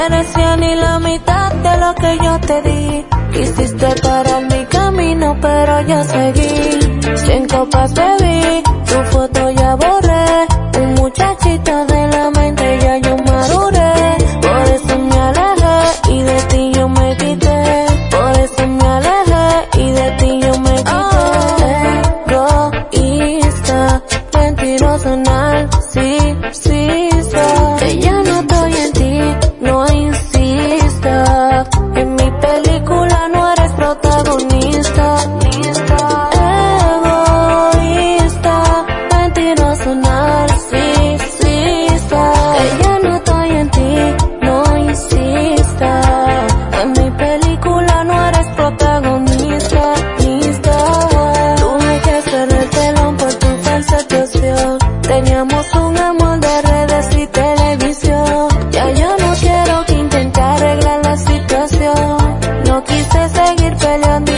merecía 0.00 0.56
ni 0.56 0.74
la 0.76 0.98
mitad 0.98 1.52
de 1.52 1.76
lo 1.76 1.94
que 1.94 2.18
yo 2.24 2.40
te 2.40 2.62
di. 2.62 3.04
Quisiste 3.32 3.88
parar 4.02 4.42
mi 4.52 4.64
camino, 4.66 5.36
pero 5.40 5.80
yo 5.82 6.04
seguí. 6.04 7.16
Cien 7.16 7.46
copas 7.48 7.92
bebí, 7.94 8.62
No 62.70 62.80
quise 62.84 63.28
seguir 63.30 63.76
peleando 63.78 64.30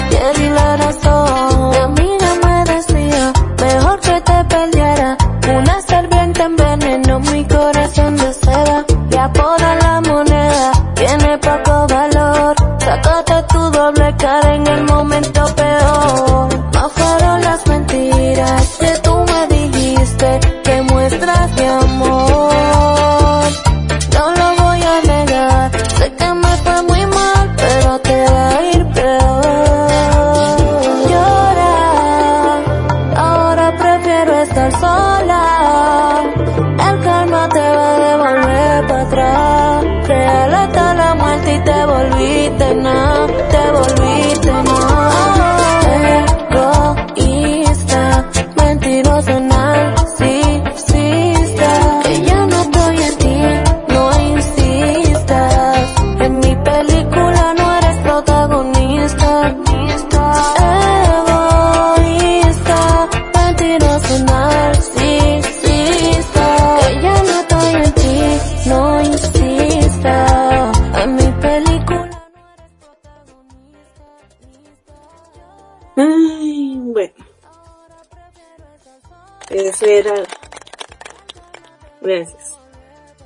Gracias. 82.03 82.59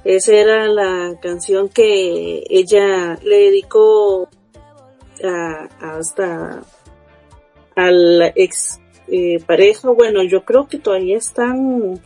Esa 0.05 0.35
era 0.35 0.69
la 0.69 1.19
canción 1.21 1.69
que 1.69 2.45
ella 2.49 3.19
le 3.23 3.37
dedicó 3.37 4.29
a, 5.25 5.69
hasta 5.81 6.63
a 7.75 7.91
la 7.91 8.33
ex 8.37 8.81
eh, 9.09 9.41
pareja. 9.45 9.91
Bueno, 9.91 10.23
yo 10.23 10.45
creo 10.45 10.69
que 10.69 10.79
todavía 10.79 11.17
están, 11.17 12.01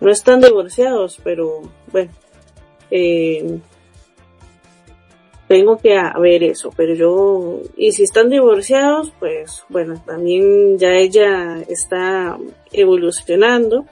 no 0.00 0.10
están 0.10 0.40
divorciados, 0.40 1.20
pero 1.22 1.62
bueno, 1.92 2.10
eh, 2.90 3.60
tengo 5.48 5.78
que 5.78 5.96
ver 6.20 6.42
eso, 6.42 6.72
pero 6.76 6.94
yo, 6.94 7.60
y 7.76 7.92
si 7.92 8.02
están 8.02 8.28
divorciados, 8.28 9.12
pues 9.20 9.64
bueno, 9.68 10.02
también 10.04 10.78
ya 10.78 10.94
ella 10.94 11.62
está 11.68 12.36
evolucionando, 12.72 13.86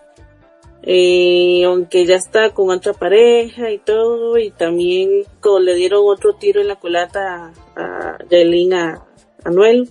eh, 0.86 1.62
aunque 1.64 2.04
ya 2.04 2.16
está 2.16 2.52
con 2.52 2.70
otra 2.70 2.92
pareja 2.92 3.70
y 3.70 3.78
todo, 3.78 4.36
y 4.36 4.50
también 4.50 5.24
le 5.60 5.74
dieron 5.74 6.02
otro 6.04 6.34
tiro 6.34 6.60
en 6.60 6.68
la 6.68 6.76
culata 6.76 7.52
a, 7.74 8.18
Yailin 8.28 8.74
a, 8.74 9.06
Anuel. 9.44 9.88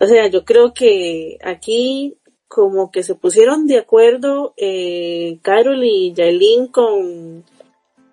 O 0.00 0.06
sea, 0.06 0.28
yo 0.28 0.44
creo 0.44 0.72
que 0.72 1.38
aquí 1.44 2.16
como 2.46 2.90
que 2.90 3.02
se 3.02 3.14
pusieron 3.14 3.66
de 3.66 3.78
acuerdo 3.78 4.54
eh, 4.56 5.38
Carol 5.42 5.84
y 5.84 6.14
Yailin 6.14 6.68
con, 6.68 7.44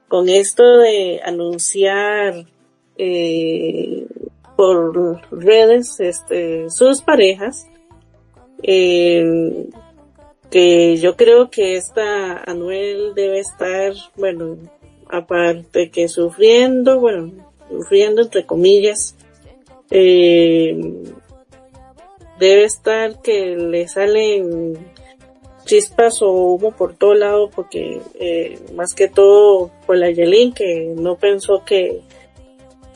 con 0.10 0.28
esto 0.28 0.80
de 0.80 1.22
anunciar 1.24 2.46
eh, 2.98 4.06
por 4.58 5.22
redes 5.32 6.02
este, 6.02 6.70
sus 6.70 7.02
parejas. 7.02 7.68
Eh, 8.64 9.70
que 10.50 10.98
yo 10.98 11.16
creo 11.16 11.50
que 11.50 11.76
esta 11.76 12.44
Anuel 12.50 13.14
debe 13.16 13.40
estar, 13.40 13.94
bueno, 14.16 14.58
aparte 15.10 15.90
que 15.90 16.08
sufriendo, 16.08 17.00
bueno, 17.00 17.32
sufriendo 17.70 18.22
entre 18.22 18.46
comillas, 18.46 19.16
eh, 19.92 20.78
debe 22.40 22.64
estar 22.64 23.22
que 23.22 23.56
le 23.56 23.88
salen 23.88 24.78
chispas 25.66 26.22
o 26.22 26.32
humo 26.32 26.72
por 26.72 26.96
todo 26.96 27.16
lado 27.16 27.50
porque 27.50 28.00
eh, 28.16 28.60
más 28.76 28.94
que 28.94 29.08
todo 29.08 29.72
por 29.86 29.98
la 29.98 30.12
Yelin 30.12 30.54
que 30.54 30.94
no 30.96 31.18
pensó 31.18 31.64
que 31.66 32.02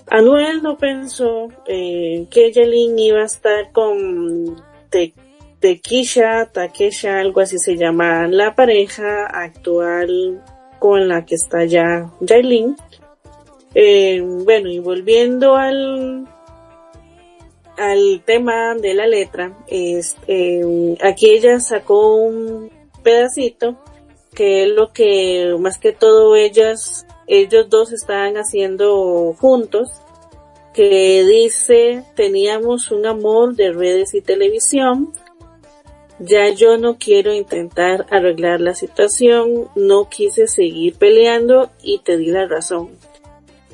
Anuel 0.07 0.61
no 0.61 0.77
pensó 0.77 1.49
eh, 1.67 2.27
que 2.29 2.51
Yelin 2.51 2.97
iba 2.99 3.21
a 3.21 3.25
estar 3.25 3.71
con 3.71 4.61
Tequisha, 5.59 6.49
Takesha, 6.51 7.19
algo 7.19 7.41
así 7.41 7.57
se 7.57 7.75
llama 7.75 8.27
la 8.27 8.55
pareja 8.55 9.25
actual 9.25 10.43
con 10.79 11.07
la 11.07 11.25
que 11.25 11.35
está 11.35 11.65
ya 11.65 12.11
Yailin. 12.21 12.75
Eh, 13.75 14.21
bueno, 14.21 14.69
y 14.69 14.79
volviendo 14.79 15.55
al, 15.55 16.27
al 17.77 18.21
tema 18.25 18.73
de 18.75 18.93
la 18.93 19.05
letra, 19.05 19.57
es, 19.67 20.15
eh, 20.27 20.97
aquí 21.01 21.29
ella 21.29 21.59
sacó 21.59 22.15
un 22.15 22.71
pedacito 23.03 23.77
que 24.33 24.63
es 24.63 24.69
lo 24.69 24.93
que 24.93 25.55
más 25.59 25.77
que 25.77 25.91
todo 25.91 26.35
ellas, 26.35 27.05
ellos 27.27 27.69
dos 27.69 27.91
estaban 27.91 28.35
haciendo 28.35 29.33
juntos, 29.37 29.89
que 30.73 31.25
dice, 31.25 32.05
teníamos 32.15 32.91
un 32.91 33.05
amor 33.05 33.55
de 33.55 33.71
redes 33.71 34.13
y 34.13 34.21
televisión, 34.21 35.11
ya 36.19 36.49
yo 36.49 36.77
no 36.77 36.97
quiero 36.97 37.33
intentar 37.33 38.05
arreglar 38.09 38.59
la 38.59 38.75
situación, 38.75 39.69
no 39.75 40.09
quise 40.09 40.47
seguir 40.47 40.95
peleando 40.95 41.71
y 41.81 41.99
te 41.99 42.17
di 42.17 42.27
la 42.27 42.45
razón. 42.45 42.89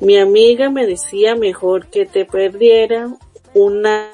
Mi 0.00 0.18
amiga 0.18 0.70
me 0.70 0.86
decía 0.86 1.34
mejor 1.34 1.88
que 1.88 2.06
te 2.06 2.24
perdiera, 2.24 3.08
una 3.54 4.10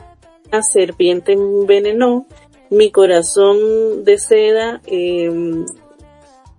serpiente 0.62 1.32
envenenó, 1.32 2.26
mi 2.70 2.90
corazón 2.90 4.04
de 4.04 4.18
seda, 4.18 4.80
eh, 4.86 5.30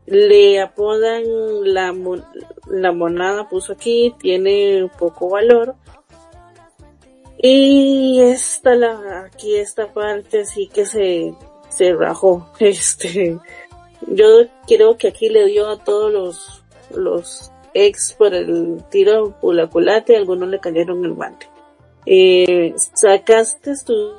le 0.05 0.62
apodan 0.62 1.23
la 1.65 2.91
monada, 2.91 3.49
puso 3.49 3.73
aquí, 3.73 4.13
tiene 4.19 4.89
poco 4.99 5.29
valor. 5.29 5.75
Y 7.38 8.21
esta, 8.21 8.75
la, 8.75 9.25
aquí 9.25 9.55
esta 9.55 9.91
parte 9.91 10.45
sí 10.45 10.69
que 10.73 10.86
se, 10.86 11.33
se 11.75 11.93
rajó. 11.93 12.49
Este, 12.59 13.38
yo 14.07 14.25
creo 14.67 14.97
que 14.97 15.09
aquí 15.09 15.29
le 15.29 15.45
dio 15.45 15.69
a 15.69 15.77
todos 15.77 16.12
los, 16.12 16.63
los 16.95 17.51
ex 17.73 18.13
por 18.13 18.33
el 18.33 18.83
tiro 18.89 19.33
por 19.39 19.55
la 19.55 19.67
culata 19.67 20.13
y 20.13 20.15
algunos 20.15 20.49
le 20.49 20.59
cayeron 20.59 21.03
el 21.05 21.13
guante. 21.13 21.47
Eh, 22.05 22.73
sacaste 22.93 23.73
tu, 23.86 24.12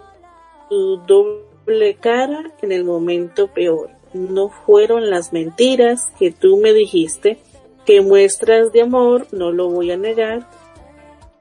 tu 0.68 0.96
doble 1.06 1.96
cara 1.96 2.52
en 2.62 2.72
el 2.72 2.84
momento 2.84 3.48
peor. 3.48 3.90
No 4.12 4.48
fueron 4.48 5.10
las 5.10 5.32
mentiras 5.32 6.08
que 6.18 6.30
tú 6.30 6.56
me 6.56 6.72
dijiste, 6.72 7.38
que 7.84 8.00
muestras 8.00 8.72
de 8.72 8.82
amor, 8.82 9.26
no 9.32 9.52
lo 9.52 9.68
voy 9.68 9.90
a 9.90 9.96
negar. 9.96 10.48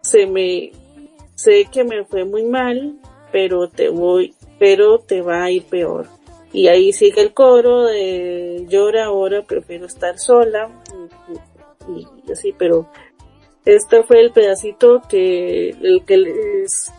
Se 0.01 0.25
me, 0.25 0.71
sé 1.35 1.67
que 1.71 1.83
me 1.83 2.03
fue 2.03 2.25
muy 2.25 2.43
mal, 2.43 2.97
pero 3.31 3.69
te 3.69 3.89
voy, 3.89 4.33
pero 4.59 4.99
te 4.99 5.21
va 5.21 5.43
a 5.43 5.51
ir 5.51 5.65
peor. 5.65 6.07
Y 6.51 6.67
ahí 6.67 6.93
sigue 6.93 7.21
el 7.21 7.33
coro 7.33 7.85
de 7.85 8.65
llora 8.69 9.05
ahora, 9.05 9.41
prefiero 9.41 9.85
estar 9.85 10.19
sola. 10.19 10.69
Y, 11.87 12.31
así, 12.31 12.53
pero 12.57 12.87
este 13.65 14.03
fue 14.03 14.21
el 14.21 14.31
pedacito 14.31 15.01
que, 15.09 15.69
el 15.69 16.03
que 16.05 16.17
les 16.17 16.91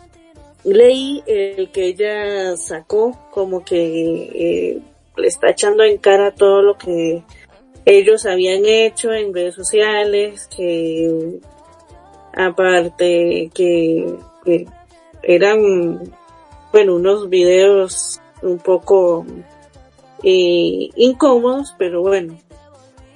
leí, 0.63 1.23
el 1.25 1.69
que 1.71 1.85
ella 1.85 2.57
sacó, 2.57 3.17
como 3.31 3.63
que 3.63 3.75
eh, 3.75 4.81
le 5.15 5.27
está 5.27 5.51
echando 5.51 5.83
en 5.83 5.97
cara 5.99 6.31
todo 6.31 6.61
lo 6.61 6.77
que 6.77 7.23
ellos 7.85 8.25
habían 8.25 8.65
hecho 8.65 9.13
en 9.13 9.33
redes 9.33 9.55
sociales, 9.55 10.49
que 10.55 11.39
aparte 12.33 13.49
que, 13.53 14.17
que 14.43 14.67
eran, 15.21 16.11
bueno, 16.75 16.95
unos 16.95 17.29
videos 17.29 18.19
un 18.41 18.57
poco 18.57 19.25
eh, 20.23 20.89
incómodos, 20.97 21.73
pero 21.77 22.01
bueno. 22.01 22.37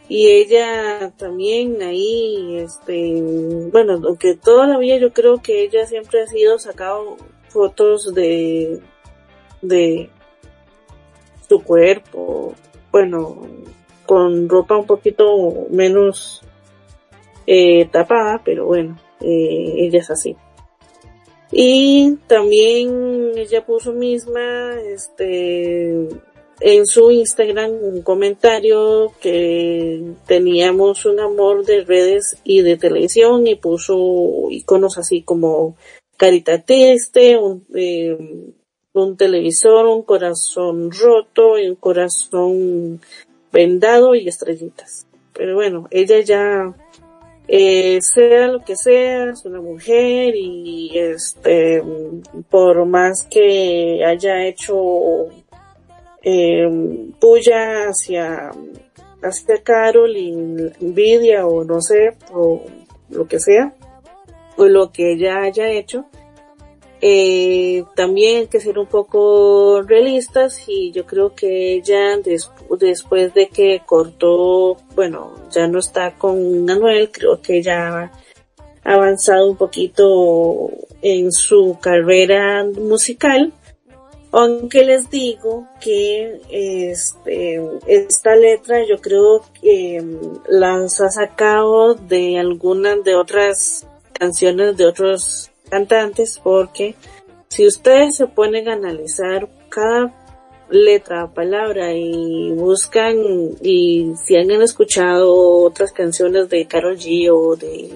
Y 0.07 0.27
ella 0.27 1.11
también 1.17 1.81
ahí, 1.81 2.55
este, 2.57 3.21
bueno, 3.69 3.99
aunque 4.05 4.35
todavía 4.35 4.97
yo 4.97 5.11
creo 5.11 5.41
que 5.41 5.63
ella 5.63 5.85
siempre 5.85 6.21
ha 6.21 6.27
sido 6.27 6.57
sacado 6.57 7.17
fotos 7.49 8.13
de, 8.13 8.79
de 9.61 10.09
su 11.49 11.61
cuerpo, 11.61 12.55
bueno, 12.93 13.45
con 14.05 14.47
ropa 14.47 14.77
un 14.77 14.85
poquito 14.85 15.67
menos 15.69 16.43
eh, 17.45 17.89
tapada, 17.91 18.41
pero 18.41 18.67
bueno, 18.67 18.97
eh, 19.19 19.73
ella 19.79 19.99
es 19.99 20.09
así. 20.09 20.37
Y 21.51 22.17
también 22.27 23.31
ella 23.35 23.65
puso 23.65 23.91
misma, 23.91 24.79
este, 24.81 26.07
en 26.59 26.85
su 26.85 27.09
Instagram 27.11 27.71
un 27.71 28.01
comentario 28.01 29.13
que 29.21 30.03
teníamos 30.27 31.05
un 31.05 31.19
amor 31.19 31.65
de 31.65 31.85
redes 31.85 32.37
y 32.43 32.61
de 32.61 32.77
televisión 32.77 33.47
y 33.47 33.55
puso 33.55 34.47
iconos 34.49 34.97
así 34.97 35.21
como 35.23 35.75
carita 36.17 36.61
triste, 36.61 37.37
un, 37.37 37.65
eh, 37.73 38.17
un 38.93 39.17
televisor, 39.17 39.85
un 39.87 40.03
corazón 40.03 40.91
roto 40.91 41.53
un 41.53 41.75
corazón 41.75 43.01
vendado 43.51 44.15
y 44.15 44.27
estrellitas. 44.27 45.07
Pero 45.33 45.55
bueno, 45.55 45.87
ella 45.91 46.19
ya 46.19 46.75
eh, 47.51 47.99
sea 48.03 48.47
lo 48.47 48.63
que 48.63 48.75
sea, 48.75 49.31
es 49.31 49.43
una 49.43 49.59
mujer 49.59 50.35
y 50.35 50.91
este, 50.93 51.81
por 52.47 52.85
más 52.85 53.23
que 53.23 54.05
haya 54.05 54.45
hecho 54.45 55.29
eh, 56.21 57.11
puya 57.19 57.87
hacia, 57.89 58.51
hacia 59.23 59.63
Carol 59.63 60.15
y 60.15 60.29
envidia 60.79 61.47
o 61.47 61.63
no 61.63 61.81
sé, 61.81 62.15
o 62.31 62.61
lo 63.09 63.27
que 63.27 63.39
sea, 63.39 63.73
o 64.55 64.65
lo 64.65 64.91
que 64.91 65.13
ella 65.13 65.41
haya 65.41 65.71
hecho, 65.71 66.05
eh, 67.01 67.85
también 67.95 68.39
hay 68.39 68.47
que 68.47 68.59
ser 68.59 68.77
un 68.77 68.87
poco 68.87 69.81
realistas 69.83 70.63
y 70.67 70.91
yo 70.91 71.05
creo 71.05 71.33
que 71.33 71.75
ella 71.75 72.17
después 72.77 73.33
de 73.33 73.47
que 73.47 73.81
cortó, 73.85 74.77
bueno, 74.95 75.33
ya 75.51 75.67
no 75.67 75.79
está 75.79 76.15
con 76.15 76.65
Manuel, 76.65 77.09
creo 77.11 77.41
que 77.41 77.59
ella 77.59 78.11
ha 78.83 78.93
avanzado 78.93 79.49
un 79.49 79.55
poquito 79.55 80.71
en 81.01 81.31
su 81.31 81.77
carrera 81.79 82.65
musical, 82.65 83.53
aunque 84.31 84.83
les 84.83 85.09
digo 85.09 85.67
que 85.79 86.41
este, 86.49 87.61
esta 87.87 88.35
letra 88.35 88.85
yo 88.85 88.99
creo 88.99 89.43
que 89.61 90.01
mm, 90.01 90.41
las 90.49 90.99
ha 90.99 91.09
sacado 91.09 91.95
de 91.95 92.37
algunas 92.37 93.03
de 93.03 93.15
otras 93.15 93.87
canciones 94.11 94.75
de 94.75 94.85
otros 94.85 95.48
cantantes 95.69 96.39
porque 96.43 96.95
si 97.47 97.65
ustedes 97.65 98.15
se 98.15 98.27
ponen 98.27 98.69
a 98.69 98.73
analizar 98.73 99.49
cada 99.69 100.13
letra, 100.69 101.33
palabra 101.33 101.93
y 101.93 102.51
buscan 102.51 103.17
y 103.61 104.13
si 104.23 104.35
han 104.35 104.51
escuchado 104.51 105.35
otras 105.63 105.91
canciones 105.91 106.49
de 106.49 106.67
Karol 106.67 106.97
G 106.97 107.29
o 107.31 107.55
de 107.55 107.89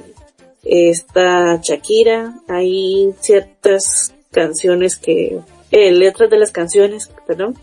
esta 0.63 1.59
Shakira, 1.62 2.33
hay 2.47 3.13
ciertas 3.19 4.13
canciones 4.31 4.97
que, 4.97 5.39
eh, 5.71 5.91
letras 5.91 6.29
de 6.29 6.39
las 6.39 6.51
canciones, 6.51 7.12
perdón, 7.27 7.55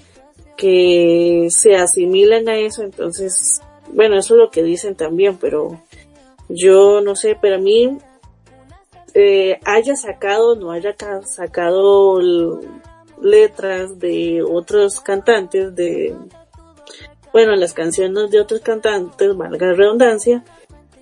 que 0.56 1.48
se 1.50 1.76
asimilan 1.76 2.48
a 2.48 2.58
eso, 2.58 2.82
entonces, 2.82 3.60
bueno, 3.92 4.18
eso 4.18 4.34
es 4.34 4.40
lo 4.40 4.50
que 4.50 4.62
dicen 4.62 4.94
también, 4.94 5.38
pero 5.38 5.80
yo 6.48 7.00
no 7.00 7.16
sé, 7.16 7.36
pero 7.40 7.56
a 7.56 7.58
mí 7.58 7.98
eh, 9.14 9.58
haya 9.64 9.96
sacado, 9.96 10.56
no 10.56 10.72
haya 10.72 10.94
sacado 11.24 12.20
letras 13.20 13.98
de 13.98 14.42
otros 14.42 15.00
cantantes, 15.00 15.74
de, 15.74 16.14
bueno, 17.32 17.54
las 17.56 17.72
canciones 17.72 18.30
de 18.30 18.40
otros 18.40 18.60
cantantes, 18.60 19.36
valga 19.36 19.68
la 19.68 19.74
redundancia, 19.74 20.44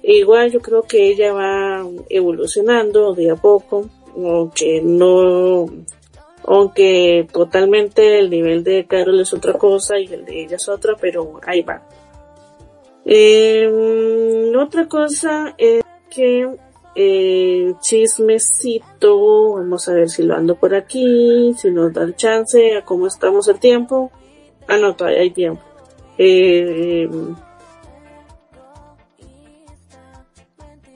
igual 0.02 0.50
yo 0.50 0.60
creo 0.60 0.82
que 0.82 1.08
ella 1.08 1.32
va 1.32 1.86
evolucionando 2.08 3.14
de 3.14 3.30
a 3.30 3.36
poco, 3.36 3.88
aunque 4.16 4.80
no, 4.82 5.66
aunque 6.44 7.28
totalmente 7.32 8.18
el 8.18 8.30
nivel 8.30 8.64
de 8.64 8.86
Carol 8.86 9.20
es 9.20 9.32
otra 9.32 9.54
cosa 9.54 9.98
y 9.98 10.06
el 10.12 10.24
de 10.24 10.42
ella 10.42 10.56
es 10.56 10.68
otra, 10.68 10.96
pero 11.00 11.38
ahí 11.46 11.62
va. 11.62 11.82
Eh, 13.04 13.70
otra 14.56 14.86
cosa 14.86 15.54
es 15.56 15.82
que 16.10 16.46
eh, 17.00 17.74
chismecito, 17.80 19.52
vamos 19.52 19.88
a 19.88 19.92
ver 19.92 20.10
si 20.10 20.24
lo 20.24 20.34
ando 20.34 20.56
por 20.56 20.74
aquí, 20.74 21.54
si 21.56 21.70
nos 21.70 21.92
da 21.92 22.02
el 22.02 22.16
chance, 22.16 22.76
a 22.76 22.84
cómo 22.84 23.06
estamos 23.06 23.46
el 23.46 23.60
tiempo. 23.60 24.10
Ah, 24.66 24.78
no, 24.78 24.96
todavía 24.96 25.20
hay 25.20 25.30
tiempo. 25.30 25.62
Eh, 26.18 27.08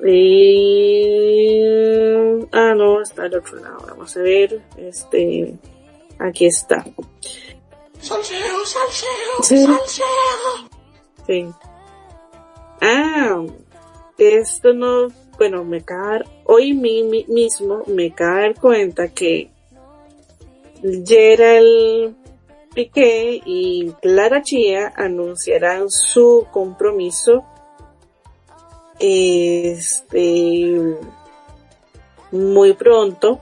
eh, 0.04 2.46
ah, 2.50 2.74
no, 2.76 3.00
está 3.00 3.22
al 3.22 3.36
otro 3.36 3.60
lado. 3.60 3.78
Vamos 3.86 4.16
a 4.16 4.22
ver. 4.22 4.60
Este, 4.76 5.54
aquí 6.18 6.46
está. 6.46 6.84
Salseo, 8.00 8.66
salseo, 8.66 9.42
Sí. 9.42 9.64
salseo. 9.64 10.04
Sí. 11.28 11.46
Ah, 12.80 13.44
esto 14.18 14.72
no 14.72 15.06
bueno, 15.38 15.64
me 15.64 15.82
cae, 15.82 16.22
hoy 16.44 16.72
mi, 16.74 17.02
mi- 17.02 17.24
mismo 17.28 17.82
me 17.86 18.12
cae 18.14 18.42
dar 18.48 18.60
cuenta 18.60 19.08
que 19.08 19.50
Gerald 20.82 22.14
Piqué 22.74 23.40
y 23.44 23.90
Clara 24.00 24.42
Chía 24.42 24.92
anunciarán 24.96 25.90
su 25.90 26.46
compromiso 26.50 27.44
este 28.98 30.96
muy 32.30 32.72
pronto. 32.74 33.40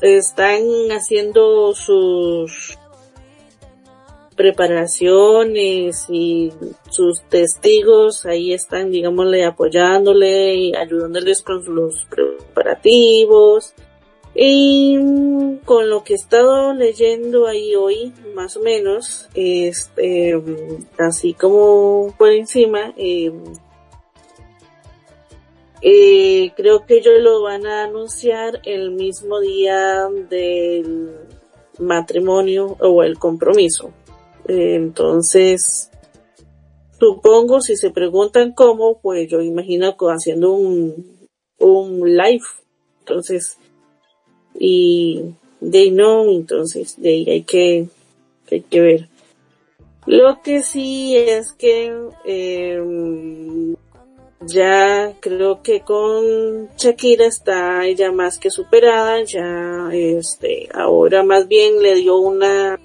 Están 0.00 0.62
haciendo 0.90 1.74
sus 1.74 2.78
preparaciones 4.40 6.06
y 6.08 6.50
sus 6.88 7.20
testigos 7.24 8.24
ahí 8.24 8.54
están, 8.54 8.90
digámosle, 8.90 9.44
apoyándole 9.44 10.54
y 10.54 10.74
ayudándoles 10.74 11.42
con 11.42 11.62
los 11.74 12.06
preparativos. 12.08 13.74
Y 14.34 14.96
con 15.66 15.90
lo 15.90 16.04
que 16.04 16.14
he 16.14 16.16
estado 16.16 16.72
leyendo 16.72 17.48
ahí 17.48 17.74
hoy, 17.74 18.14
más 18.34 18.56
o 18.56 18.60
menos, 18.60 19.28
este, 19.34 20.40
así 20.98 21.34
como 21.34 22.14
por 22.16 22.30
encima, 22.30 22.94
eh, 22.96 23.32
eh, 25.82 26.52
creo 26.56 26.86
que 26.86 26.96
ellos 26.96 27.20
lo 27.20 27.42
van 27.42 27.66
a 27.66 27.84
anunciar 27.84 28.62
el 28.64 28.92
mismo 28.92 29.38
día 29.40 30.08
del 30.30 31.10
matrimonio 31.78 32.78
o 32.80 33.02
el 33.02 33.18
compromiso. 33.18 33.92
Entonces, 34.46 35.90
supongo 36.98 37.60
si 37.60 37.76
se 37.76 37.90
preguntan 37.90 38.52
cómo, 38.52 39.00
pues 39.00 39.28
yo 39.28 39.40
imagino 39.40 39.96
haciendo 40.08 40.52
un, 40.52 41.28
un 41.58 42.16
live. 42.16 42.44
Entonces, 43.00 43.58
y 44.54 45.34
de 45.60 45.90
no, 45.90 46.30
entonces 46.30 47.00
de 47.00 47.08
ahí 47.10 47.30
hay 47.30 47.42
que, 47.42 47.86
hay 48.50 48.60
que 48.62 48.80
ver. 48.80 49.08
Lo 50.06 50.40
que 50.42 50.62
sí 50.62 51.16
es 51.16 51.52
que 51.52 51.92
eh, 52.24 52.82
ya 54.46 55.14
creo 55.20 55.62
que 55.62 55.80
con 55.80 56.68
Shakira 56.76 57.26
está 57.26 57.86
ella 57.86 58.10
más 58.10 58.38
que 58.38 58.50
superada, 58.50 59.22
ya 59.24 59.90
este, 59.92 60.68
ahora 60.72 61.22
más 61.22 61.46
bien 61.46 61.82
le 61.82 61.96
dio 61.96 62.16
una 62.16 62.80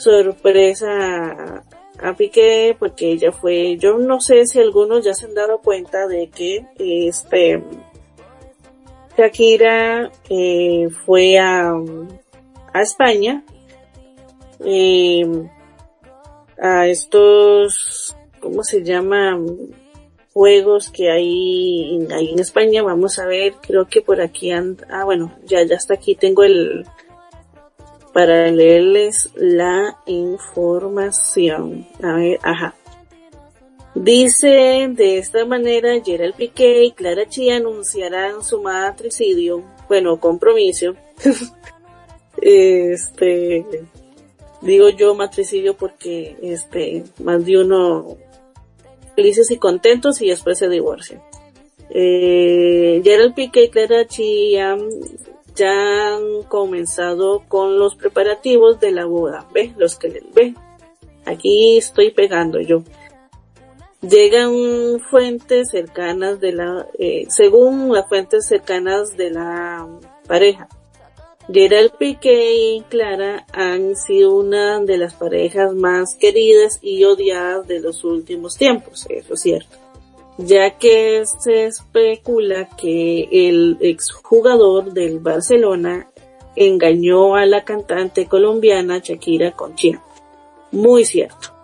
sorpresa 0.00 1.62
a, 2.02 2.14
Piqué 2.16 2.74
porque 2.78 3.12
ella 3.12 3.30
fue, 3.30 3.76
yo 3.76 3.98
no 3.98 4.20
sé 4.20 4.46
si 4.46 4.58
algunos 4.58 5.04
ya 5.04 5.12
se 5.12 5.26
han 5.26 5.34
dado 5.34 5.58
cuenta 5.58 6.06
de 6.06 6.30
que 6.30 6.64
este 6.78 7.62
Shakira 9.16 10.10
eh, 10.30 10.88
fue 11.04 11.38
a, 11.38 11.74
a 12.72 12.80
España 12.80 13.44
eh, 14.64 15.26
a 16.58 16.86
estos, 16.86 18.16
¿cómo 18.40 18.62
se 18.62 18.82
llama? 18.82 19.38
juegos 20.32 20.90
que 20.90 21.10
hay, 21.10 22.06
hay 22.12 22.30
en 22.30 22.38
España. 22.38 22.82
Vamos 22.82 23.18
a 23.18 23.26
ver, 23.26 23.54
creo 23.60 23.86
que 23.88 24.00
por 24.00 24.20
aquí 24.20 24.50
anda, 24.50 24.86
ah 24.90 25.04
bueno, 25.04 25.36
ya, 25.44 25.62
ya 25.64 25.74
está 25.74 25.94
aquí, 25.94 26.14
tengo 26.14 26.44
el, 26.44 26.86
para 28.12 28.50
leerles 28.50 29.30
la 29.34 29.98
información. 30.06 31.86
A 32.02 32.14
ver, 32.14 32.38
ajá. 32.42 32.74
Dice 33.94 34.88
de 34.90 35.18
esta 35.18 35.44
manera, 35.44 36.00
Gerald 36.04 36.34
Piqué 36.34 36.84
y 36.84 36.92
Clara 36.92 37.28
Chía 37.28 37.56
anunciarán 37.56 38.44
su 38.44 38.62
matricidio, 38.62 39.64
bueno, 39.88 40.20
compromiso. 40.20 40.94
este, 42.40 43.66
digo 44.62 44.88
yo 44.90 45.14
matricidio 45.14 45.76
porque 45.76 46.36
este, 46.40 47.04
más 47.22 47.44
de 47.44 47.58
uno 47.58 48.16
felices 49.16 49.50
y 49.50 49.58
contentos 49.58 50.22
y 50.22 50.28
después 50.28 50.58
se 50.58 50.68
divorcian. 50.68 51.20
Eh, 51.90 53.00
Gerald 53.02 53.34
Piqué 53.34 53.64
y 53.64 53.68
Clara 53.70 54.06
Chía 54.06 54.78
ya 55.54 56.14
han 56.14 56.42
comenzado 56.44 57.42
con 57.48 57.78
los 57.78 57.94
preparativos 57.94 58.80
de 58.80 58.92
la 58.92 59.06
boda. 59.06 59.46
¿Ve? 59.52 59.72
Los 59.76 59.96
que 59.96 60.08
les 60.08 60.34
ve. 60.34 60.54
Aquí 61.24 61.78
estoy 61.78 62.10
pegando 62.10 62.60
yo. 62.60 62.82
Llegan 64.02 65.00
fuentes 65.10 65.70
cercanas 65.70 66.40
de 66.40 66.52
la, 66.52 66.86
eh, 66.98 67.26
según 67.28 67.92
las 67.92 68.08
fuentes 68.08 68.46
cercanas 68.46 69.16
de 69.16 69.30
la 69.30 69.86
pareja. 70.26 70.68
Gerald 71.52 71.92
Piqué 71.98 72.54
y 72.54 72.80
Clara 72.82 73.44
han 73.52 73.96
sido 73.96 74.34
una 74.34 74.80
de 74.80 74.96
las 74.96 75.14
parejas 75.14 75.74
más 75.74 76.14
queridas 76.14 76.78
y 76.80 77.04
odiadas 77.04 77.66
de 77.66 77.80
los 77.80 78.04
últimos 78.04 78.56
tiempos, 78.56 79.06
eso 79.08 79.34
es 79.34 79.40
cierto 79.40 79.79
ya 80.44 80.78
que 80.78 81.24
se 81.26 81.66
especula 81.66 82.68
que 82.76 83.28
el 83.30 83.78
exjugador 83.80 84.92
del 84.92 85.18
Barcelona 85.18 86.10
engañó 86.56 87.36
a 87.36 87.46
la 87.46 87.64
cantante 87.64 88.26
colombiana 88.26 88.98
Shakira 88.98 89.52
Conchia. 89.52 90.02
Muy 90.72 91.04
cierto. 91.04 91.54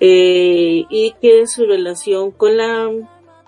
Eh, 0.00 0.84
y 0.90 1.14
que 1.20 1.46
su 1.46 1.64
relación 1.64 2.32
con 2.32 2.56
la 2.56 2.90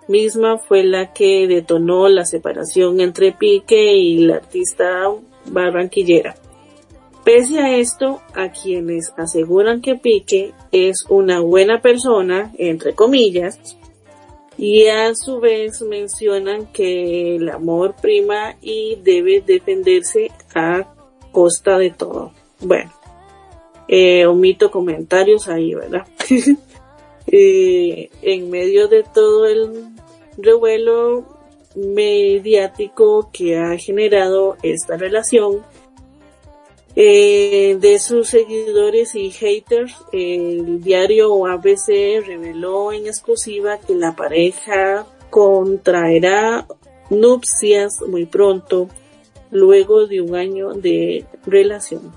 misma 0.07 0.59
fue 0.59 0.85
la 0.85 1.13
que 1.13 1.47
detonó 1.47 2.09
la 2.09 2.25
separación 2.25 3.01
entre 3.01 3.33
Pique 3.33 3.95
y 3.97 4.19
la 4.19 4.37
artista 4.37 5.11
barranquillera. 5.47 6.37
Pese 7.25 7.59
a 7.59 7.77
esto, 7.77 8.21
a 8.35 8.51
quienes 8.51 9.15
aseguran 9.17 9.81
que 9.81 9.95
Pique 9.97 10.53
es 10.73 11.07
una 11.09 11.41
buena 11.41 11.81
persona, 11.81 12.53
entre 12.59 12.95
comillas, 12.95 13.79
y 14.57 14.87
a 14.87 15.15
su 15.15 15.41
vez 15.41 15.83
mencionan 15.83 16.67
que 16.67 17.37
el 17.37 17.49
amor 17.49 17.95
prima 18.01 18.57
y 18.63 18.97
debe 19.03 19.41
defenderse 19.41 20.31
a 20.55 20.95
costa 21.33 21.79
de 21.79 21.91
todo. 21.91 22.33
Bueno, 22.61 22.93
eh, 23.89 24.27
omito 24.27 24.71
comentarios 24.71 25.49
ahí, 25.49 25.75
¿verdad? 25.75 26.07
eh, 27.27 28.11
en 28.23 28.51
medio 28.51 28.89
de 28.89 29.03
todo 29.03 29.47
el 29.47 29.89
revuelo 30.39 31.25
mediático 31.75 33.31
que 33.33 33.59
ha 33.59 33.77
generado 33.77 34.57
esta 34.63 34.97
relación, 34.97 35.63
eh, 36.97 37.77
de 37.81 37.99
sus 37.99 38.29
seguidores 38.29 39.15
y 39.15 39.31
haters, 39.31 39.97
el 40.13 40.81
diario 40.81 41.47
ABC 41.47 42.23
reveló 42.25 42.93
en 42.93 43.07
exclusiva 43.07 43.79
que 43.79 43.95
la 43.95 44.15
pareja 44.15 45.07
contraerá 45.31 46.67
nupcias 47.11 48.01
muy 48.07 48.27
pronto, 48.27 48.89
luego 49.51 50.07
de 50.07 50.21
un 50.21 50.37
año 50.37 50.73
de 50.73 51.25
relación. 51.47 52.13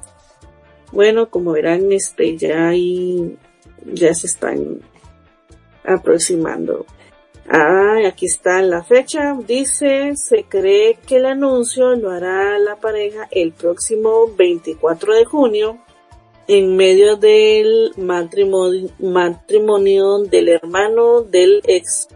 Bueno, 0.91 1.29
como 1.29 1.51
verán, 1.51 1.91
este 1.91 2.37
ya 2.37 2.69
ahí 2.69 3.37
ya 3.85 4.13
se 4.13 4.27
están 4.27 4.81
aproximando 5.83 6.85
Ah, 7.49 7.95
aquí 8.05 8.25
está 8.25 8.61
la 8.61 8.83
fecha. 8.83 9.37
Dice, 9.47 10.13
se 10.15 10.43
cree 10.43 10.99
que 11.07 11.17
el 11.17 11.25
anuncio 11.25 11.95
lo 11.95 12.11
hará 12.11 12.59
la 12.59 12.75
pareja 12.75 13.27
el 13.31 13.53
próximo 13.53 14.27
24 14.35 15.13
de 15.13 15.25
junio 15.25 15.77
en 16.47 16.75
medio 16.75 17.15
del 17.15 17.93
matrimonio, 17.97 18.89
matrimonio 18.99 20.19
del 20.19 20.49
hermano 20.49 21.21
del 21.21 21.61
ex 21.65 22.07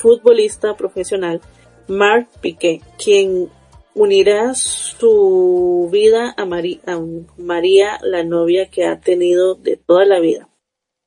futbolista 0.00 0.76
profesional 0.76 1.40
Marc 1.88 2.28
Piqué, 2.40 2.80
quien 3.02 3.50
unirá 3.94 4.54
su 4.54 5.88
vida 5.90 6.34
a, 6.36 6.42
a 6.42 7.00
María, 7.36 7.98
la 8.02 8.22
novia 8.22 8.70
que 8.70 8.86
ha 8.86 9.00
tenido 9.00 9.56
de 9.56 9.76
toda 9.76 10.04
la 10.04 10.20
vida. 10.20 10.48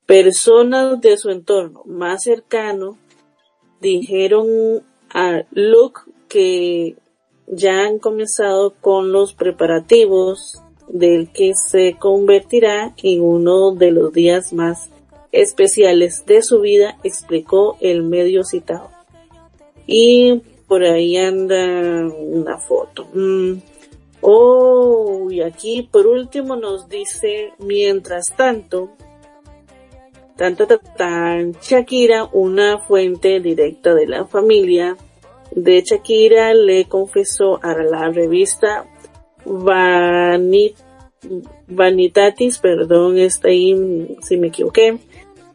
Personas 0.06 1.00
de 1.00 1.18
su 1.18 1.30
entorno 1.30 1.84
más 1.86 2.24
cercano 2.24 2.98
dijeron 3.82 4.84
a 5.14 5.44
Luke 5.52 6.02
que 6.30 6.96
ya 7.48 7.86
han 7.86 8.00
comenzado 8.00 8.74
con 8.80 9.12
los 9.12 9.34
preparativos 9.34 10.62
del 10.88 11.32
que 11.32 11.54
se 11.56 11.98
convertirá 11.98 12.94
en 13.02 13.22
uno 13.22 13.72
de 13.72 13.92
los 13.92 14.14
días 14.14 14.54
más 14.54 14.90
especiales 15.32 16.26
de 16.26 16.42
su 16.42 16.62
vida, 16.62 16.98
explicó 17.04 17.78
el 17.80 18.04
medio 18.04 18.44
citado. 18.44 18.90
Y 19.88 20.42
por 20.68 20.84
ahí 20.84 21.18
anda 21.18 22.08
una 22.08 22.58
foto. 22.58 23.08
Mm. 23.14 23.56
Oh, 24.22 25.30
y 25.32 25.42
aquí 25.42 25.88
por 25.92 26.06
último 26.06 26.56
nos 26.56 26.88
dice, 26.88 27.54
mientras 27.58 28.36
tanto, 28.36 28.92
Tan, 30.38 30.56
tan, 30.98 31.52
Shakira, 31.62 32.30
una 32.32 32.80
fuente 32.80 33.40
directa 33.40 33.94
de 33.94 34.08
la 34.08 34.26
familia 34.26 34.98
de 35.52 35.82
Shakira, 35.82 36.54
le 36.54 36.86
confesó 36.86 37.60
a 37.62 37.74
la 37.76 38.10
revista 38.10 38.86
Vanit 39.46 40.76
Vanitatis, 41.68 42.58
perdón, 42.60 43.18
está 43.18 43.50
ahí 43.50 44.18
si 44.22 44.38
me 44.38 44.48
equivoqué, 44.48 44.98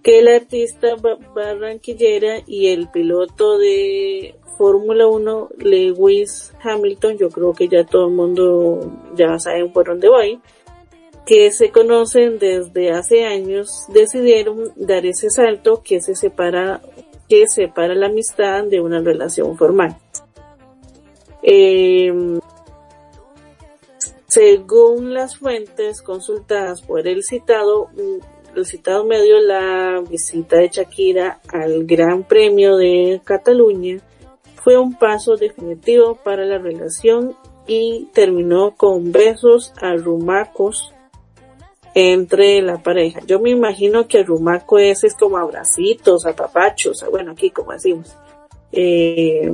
que 0.03 0.21
el 0.21 0.29
artista 0.29 0.95
barranquillera 1.35 2.43
y 2.47 2.69
el 2.69 2.89
piloto 2.89 3.59
de 3.59 4.37
Fórmula 4.57 5.07
1, 5.07 5.49
Lewis 5.59 6.53
Hamilton, 6.63 7.19
yo 7.19 7.29
creo 7.29 7.53
que 7.53 7.69
ya 7.69 7.85
todo 7.85 8.07
el 8.07 8.15
mundo 8.15 8.81
ya 9.17 9.39
saben 9.39 9.73
por 9.73 9.87
dónde 9.87 10.09
voy, 10.09 10.41
que 11.27 11.51
se 11.51 11.71
conocen 11.71 12.39
desde 12.39 12.93
hace 12.93 13.25
años 13.25 13.85
decidieron 13.89 14.73
dar 14.77 15.05
ese 15.05 15.29
salto 15.29 15.83
que 15.85 16.01
se 16.01 16.15
separa 16.15 16.81
que 17.29 17.49
separa 17.49 17.97
la 17.97 18.07
amistad 18.07 18.63
de 18.65 18.81
una 18.81 19.01
relación 19.01 19.59
formal. 19.59 19.97
Em, 21.43 22.39
según 24.29 25.13
las 25.13 25.37
fuentes 25.37 26.03
consultadas 26.03 26.83
por 26.83 27.09
el 27.09 27.25
citado, 27.25 27.89
el 28.55 28.65
citado 28.65 29.05
medio, 29.05 29.41
la 29.41 30.03
visita 30.09 30.59
de 30.59 30.69
Shakira 30.69 31.41
al 31.49 31.85
Gran 31.85 32.23
Premio 32.23 32.77
de 32.77 33.21
Cataluña 33.25 33.99
fue 34.63 34.79
un 34.79 34.95
paso 34.97 35.37
definitivo 35.37 36.15
para 36.15 36.45
la 36.45 36.59
relación 36.59 37.37
y 37.67 38.09
terminó 38.13 38.77
con 38.77 39.11
besos 39.11 39.73
arrumacos 39.81 40.93
entre 41.99 42.61
la 42.61 42.83
pareja. 42.83 43.21
Yo 43.27 43.41
me 43.41 43.49
imagino 43.49 44.07
que 44.07 44.23
rumaco 44.23 44.79
ese 44.79 45.07
es 45.07 45.15
como 45.15 45.39
abracitos, 45.39 46.27
apapachos, 46.27 47.03
bueno, 47.11 47.33
aquí 47.33 47.49
como 47.49 47.73
decimos. 47.73 48.15
Eh, 48.71 49.51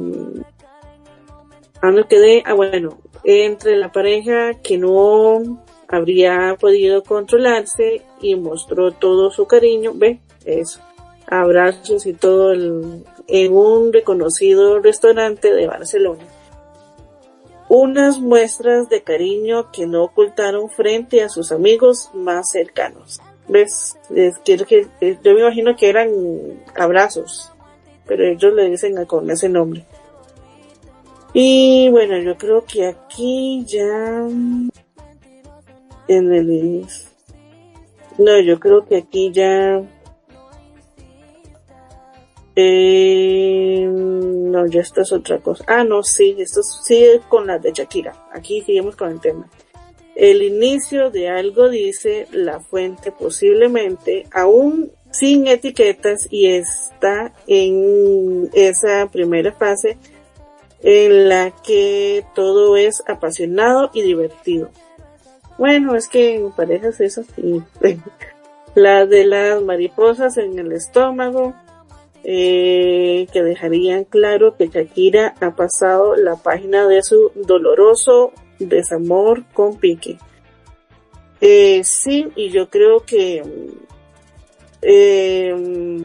ah, 1.81 1.93
no 1.93 2.09
quedé, 2.09 2.43
ah, 2.45 2.55
bueno, 2.55 2.99
entre 3.23 3.77
la 3.77 3.93
pareja 3.93 4.55
que 4.55 4.77
no 4.77 5.63
habría 5.87 6.57
podido 6.59 7.05
controlarse 7.05 8.03
y 8.21 8.35
mostró 8.35 8.91
todo 8.91 9.31
su 9.31 9.47
cariño, 9.47 9.93
ve, 9.95 10.19
eso, 10.45 10.81
abrazos 11.29 12.07
y 12.07 12.13
todo 12.13 12.55
en 12.55 13.53
un 13.53 13.93
reconocido 13.93 14.81
restaurante 14.81 15.55
de 15.55 15.69
Barcelona. 15.69 16.25
Unas 17.75 18.21
muestras 18.21 18.91
de 18.91 19.03
cariño 19.03 19.73
que 19.73 19.87
no 19.87 20.05
ocultaron 20.05 20.69
frente 20.69 21.23
a 21.23 21.31
sus 21.31 21.53
amigos 21.53 22.11
más 22.13 22.51
cercanos. 22.51 23.23
¿Ves? 23.49 23.97
Es 24.15 24.39
que, 24.41 24.87
yo 25.01 25.33
me 25.33 25.41
imagino 25.41 25.75
que 25.75 25.89
eran 25.89 26.11
abrazos, 26.77 27.51
pero 28.07 28.27
ellos 28.27 28.53
le 28.53 28.69
dicen 28.69 29.03
con 29.07 29.31
ese 29.31 29.49
nombre. 29.49 29.87
Y 31.33 31.89
bueno, 31.89 32.19
yo 32.19 32.37
creo 32.37 32.63
que 32.67 32.89
aquí 32.89 33.65
ya 33.67 34.29
en 36.09 36.33
el 36.33 36.87
no, 38.19 38.39
yo 38.39 38.61
creo 38.61 38.85
que 38.85 38.99
aquí 38.99 39.33
ya 39.33 39.83
eh, 42.55 43.87
no, 43.89 44.67
ya 44.67 44.81
esto 44.81 45.03
es 45.03 45.13
otra 45.13 45.39
cosa. 45.39 45.65
Ah, 45.67 45.85
no, 45.85 46.03
sí, 46.03 46.37
esto 46.39 46.63
sigue 46.63 47.21
con 47.29 47.47
la 47.47 47.59
de 47.59 47.73
Shakira. 47.73 48.29
Aquí 48.33 48.63
seguimos 48.63 48.97
con 48.97 49.11
el 49.11 49.21
tema. 49.21 49.49
El 50.15 50.43
inicio 50.43 51.11
de 51.11 51.29
algo 51.29 51.71
dice 51.71 52.27
la 52.33 52.61
fuente 52.61 53.13
posiblemente 53.13 54.27
aún 54.31 54.93
sin 55.11 55.47
etiquetas 55.47 56.29
y 56.31 56.49
está 56.49 57.33
en 57.47 58.51
esa 58.53 59.09
primera 59.11 59.53
fase 59.53 59.97
en 60.83 61.29
la 61.29 61.51
que 61.63 62.25
todo 62.35 62.77
es 62.77 63.03
apasionado 63.07 63.91
y 63.95 64.03
divertido. 64.03 64.71
Bueno, 65.57 65.95
es 65.95 66.09
que 66.09 66.35
en 66.35 66.51
parejas 66.53 67.01
es 67.01 67.19
así. 67.19 67.63
la 68.75 69.07
de 69.07 69.25
las 69.25 69.63
mariposas 69.63 70.37
en 70.39 70.59
el 70.59 70.73
estómago, 70.73 71.55
eh, 72.25 73.27
que 73.33 73.43
dejarían 73.43 74.05
claro 74.05 74.57
que 74.57 74.69
Shakira 74.69 75.35
ha 75.41 75.57
pasado 75.57 76.17
la 76.17 76.37
página 76.37 76.87
de 76.87 77.03
su 77.03 77.33
doloroso 77.35 78.33
desamor 78.59 79.45
con 79.53 79.79
Pique. 79.79 80.19
Eh, 81.41 81.83
sí, 81.85 82.29
y 82.37 82.51
yo 82.51 82.71
creo 82.71 83.01
que 83.01 83.43
eh, 84.81 86.05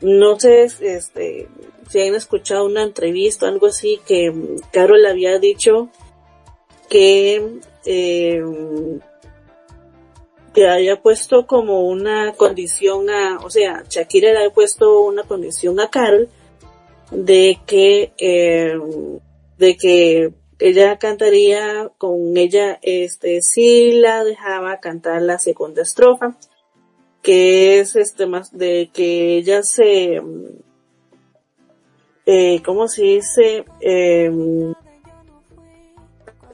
no 0.00 0.38
sé 0.38 0.64
este 0.80 1.48
si 1.88 2.00
han 2.00 2.14
escuchado 2.14 2.64
una 2.64 2.82
entrevista 2.84 3.46
o 3.46 3.48
algo 3.48 3.66
así 3.66 4.00
que 4.06 4.32
Carol 4.72 5.04
había 5.06 5.38
dicho 5.40 5.88
que 6.88 7.58
eh, 7.84 8.42
que 10.54 10.68
haya 10.68 11.00
puesto 11.00 11.46
como 11.46 11.82
una 11.82 12.32
condición 12.32 13.08
a, 13.10 13.38
o 13.38 13.50
sea, 13.50 13.84
Shakira 13.88 14.32
le 14.32 14.38
había 14.38 14.50
puesto 14.52 15.02
una 15.02 15.22
condición 15.22 15.78
a 15.80 15.88
Carol 15.88 16.28
de 17.10 17.58
que, 17.66 18.12
eh, 18.18 18.78
de 19.58 19.76
que 19.76 20.32
ella 20.58 20.98
cantaría 20.98 21.90
con 21.96 22.36
ella, 22.36 22.78
este, 22.82 23.40
si 23.42 23.92
la 23.92 24.24
dejaba 24.24 24.80
cantar 24.80 25.22
la 25.22 25.38
segunda 25.38 25.82
estrofa, 25.82 26.36
que 27.22 27.80
es 27.80 27.96
este 27.96 28.26
más 28.26 28.56
de 28.56 28.90
que 28.92 29.36
ella 29.36 29.62
se, 29.62 30.20
eh, 32.26 32.62
¿cómo 32.64 32.88
se 32.88 33.02
dice? 33.02 33.64
Eh, 33.80 34.30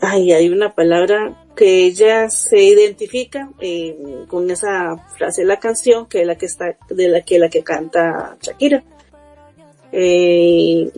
ay, 0.01 0.33
hay 0.33 0.49
una 0.49 0.75
palabra 0.75 1.46
que 1.57 1.87
ella 1.87 2.29
se 2.31 2.63
identifica 2.63 3.51
eh, 3.61 3.97
con 4.29 4.51
esa 4.51 4.97
frase 5.17 5.43
de 5.43 5.49
la 5.49 5.59
canción 5.59 6.07
que 6.07 6.21
es 6.21 6.27
la 6.27 6.37
que 6.37 6.47
está 6.47 6.77
de 6.89 7.09
la 7.09 7.23
que 7.23 7.39
la 7.39 7.49
que 7.49 7.65
canta 7.65 8.37
Shakira. 8.41 8.85
Eh, 9.91 10.91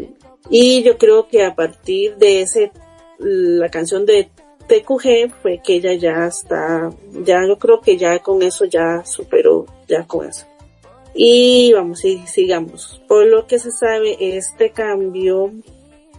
y 0.51 0.83
yo 0.83 0.99
creo 0.99 1.29
que 1.29 1.45
a 1.45 1.55
partir 1.55 2.17
de 2.17 2.43
ese 2.43 2.73
la 3.19 3.71
canción 3.71 4.05
de 4.05 4.29
TQG 4.67 5.31
fue 5.41 5.61
que 5.65 5.77
ella 5.77 5.95
ya 5.95 6.27
está 6.27 6.91
ya 7.25 7.47
yo 7.47 7.59
creo 7.59 7.81
que 7.81 7.97
ya 7.97 8.19
con 8.19 8.43
eso 8.43 8.65
ya 8.65 9.05
superó 9.05 9.67
ya 9.87 10.07
con 10.07 10.29
eso. 10.29 10.47
Y 11.15 11.73
vamos 11.73 12.05
y 12.05 12.19
sigamos. 12.27 13.01
Por 13.09 13.27
lo 13.27 13.47
que 13.47 13.59
se 13.59 13.73
sabe 13.73 14.37
este 14.37 14.71
cambio 14.71 15.53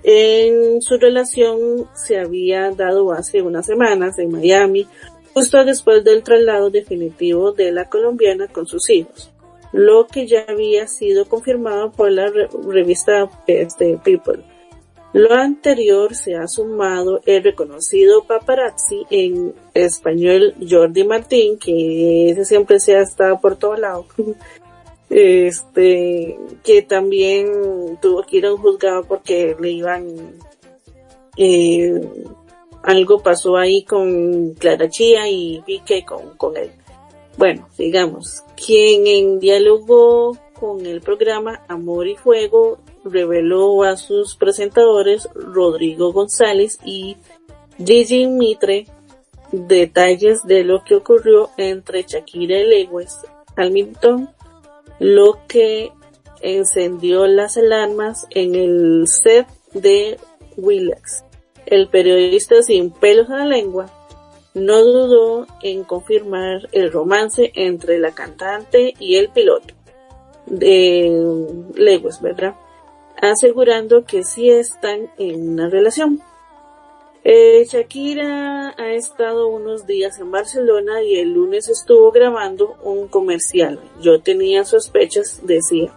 en 0.04 0.82
su 0.82 0.98
relación 0.98 1.88
se 1.94 2.20
había 2.20 2.72
dado 2.72 3.12
hace 3.12 3.42
unas 3.42 3.66
semanas 3.66 4.18
en 4.20 4.32
Miami, 4.32 4.88
justo 5.34 5.64
después 5.64 6.04
del 6.04 6.24
traslado 6.24 6.70
definitivo 6.70 7.52
de 7.52 7.72
la 7.72 7.90
colombiana 7.90 8.48
con 8.48 8.66
sus 8.66 8.90
hijos, 8.90 9.32
lo 9.72 10.08
que 10.08 10.28
ya 10.28 10.46
había 10.48 10.88
sido 10.88 11.26
confirmado 11.26 11.92
por 11.92 12.12
la 12.12 12.32
revista 12.68 13.30
este, 13.48 13.98
People. 14.04 14.44
Lo 15.12 15.34
anterior 15.34 16.14
se 16.14 16.36
ha 16.36 16.48
sumado 16.48 17.22
el 17.26 17.44
reconocido 17.44 18.26
paparazzi 18.26 19.08
en 19.10 19.56
español 19.74 20.54
Jordi 20.70 21.04
Martín, 21.04 21.58
que 21.58 22.30
ese 22.30 22.46
siempre 22.46 22.80
se 22.80 22.96
ha 22.96 23.02
estado 23.02 23.40
por 23.42 23.56
todo 23.56 23.76
lado, 23.76 24.06
este, 25.10 26.38
que 26.64 26.82
también 26.84 27.98
tuvo 28.02 28.24
que 28.24 28.38
ir 28.38 28.46
a 28.46 28.54
un 28.54 28.62
juzgado 28.62 29.04
porque 29.04 29.56
le 29.60 29.72
iban, 29.72 30.08
eh, 31.38 32.02
algo 32.84 33.20
pasó 33.20 33.58
ahí 33.58 33.84
con 33.84 34.54
Clara 34.54 34.90
Chía 34.90 35.28
y 35.30 35.62
Pique 35.66 36.06
con, 36.06 36.38
con 36.38 36.56
él. 36.58 36.72
Bueno, 37.38 37.68
digamos, 37.78 38.44
quien 38.56 39.08
en 39.08 39.40
diálogo 39.40 40.38
con 40.60 40.86
el 40.86 41.02
programa 41.02 41.64
Amor 41.68 42.08
y 42.08 42.16
Fuego 42.16 42.80
reveló 43.06 43.84
a 43.84 43.96
sus 43.96 44.36
presentadores 44.36 45.30
Rodrigo 45.34 46.12
González 46.12 46.80
y 46.84 47.16
Gigi 47.78 48.28
Mitre 48.28 48.88
detalles 49.52 50.46
de 50.46 50.64
lo 50.64 50.84
que 50.84 50.96
ocurrió 50.96 51.50
entre 51.58 52.04
Shakira 52.04 52.60
y 52.60 52.86
Lewis 52.86 53.18
Hamilton 53.56 54.30
lo 55.00 55.40
que 55.48 55.92
encendió 56.42 57.28
las 57.28 57.58
alarmas 57.58 58.28
en 58.30 58.56
el 58.56 59.08
set 59.08 59.48
de 59.74 60.18
Willax. 60.58 61.24
El 61.66 61.88
periodista 61.90 62.62
sin 62.64 62.92
pelos 62.92 63.30
en 63.30 63.38
la 63.38 63.46
lengua 63.46 63.86
no 64.54 64.84
dudó 64.84 65.48
en 65.62 65.84
confirmar 65.84 66.68
el 66.72 66.92
romance 66.92 67.52
entre 67.56 68.00
la 68.00 68.12
cantante 68.12 68.94
y 69.00 69.16
el 69.16 69.30
piloto 69.30 69.74
de 70.46 71.54
Lewis, 71.76 72.22
¿verdad? 72.22 72.56
Asegurando 73.22 74.06
que 74.06 74.24
sí 74.24 74.50
están 74.50 75.12
en 75.18 75.50
una 75.50 75.70
relación. 75.70 76.22
Eh, 77.24 77.66
Shakira 77.70 78.74
ha 78.78 78.94
estado 78.94 79.48
unos 79.50 79.86
días 79.86 80.20
en 80.20 80.32
Barcelona 80.32 81.04
y 81.04 81.18
el 81.18 81.34
lunes 81.34 81.68
estuvo 81.68 82.12
grabando 82.12 82.78
un 82.84 83.08
comercial. 83.08 83.80
Yo 84.02 84.22
tenía 84.22 84.64
sospechas, 84.64 85.42
decía. 85.44 85.94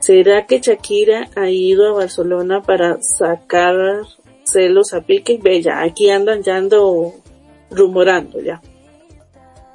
¿Será 0.00 0.46
que 0.46 0.60
Shakira 0.60 1.30
ha 1.36 1.48
ido 1.48 1.88
a 1.88 1.92
Barcelona 1.92 2.62
para 2.62 3.00
sacar 3.00 4.02
celos 4.42 4.92
a 4.92 5.02
Pique? 5.02 5.38
Bella, 5.40 5.82
aquí 5.82 6.10
andan 6.10 6.42
ya 6.42 6.56
ando 6.56 7.14
rumorando 7.70 8.40
ya. 8.40 8.60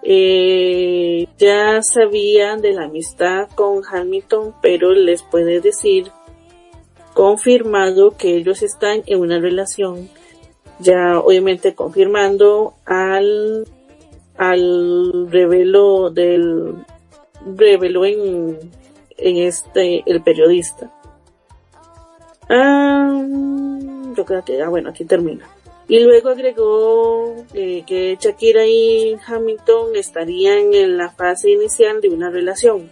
Eh, 0.03 1.25
ya 1.37 1.81
sabían 1.81 2.61
de 2.61 2.73
la 2.73 2.83
amistad 2.83 3.49
con 3.55 3.81
Hamilton, 3.85 4.53
pero 4.61 4.91
les 4.91 5.23
puede 5.23 5.61
decir 5.61 6.11
confirmado 7.13 8.15
que 8.15 8.35
ellos 8.35 8.61
están 8.61 9.03
en 9.07 9.19
una 9.19 9.39
relación 9.39 10.09
ya 10.79 11.19
obviamente 11.19 11.75
confirmando 11.75 12.73
al 12.85 13.67
al 14.37 15.27
revelo 15.29 16.09
del 16.09 16.75
reveló 17.57 18.05
en 18.05 18.57
en 19.17 19.37
este 19.37 20.03
el 20.05 20.21
periodista. 20.21 20.91
Ah, 22.49 23.21
yo 24.15 24.25
creo 24.25 24.43
que 24.43 24.61
ah, 24.61 24.69
bueno 24.69 24.89
aquí 24.89 25.05
termina. 25.05 25.47
Y 25.87 25.99
luego 25.99 26.29
agregó 26.29 27.35
eh, 27.53 27.83
que 27.85 28.17
Shakira 28.19 28.65
y 28.65 29.17
Hamilton 29.25 29.95
estarían 29.95 30.73
en 30.73 30.97
la 30.97 31.09
fase 31.09 31.49
inicial 31.49 31.99
de 31.99 32.09
una 32.09 32.29
relación. 32.29 32.89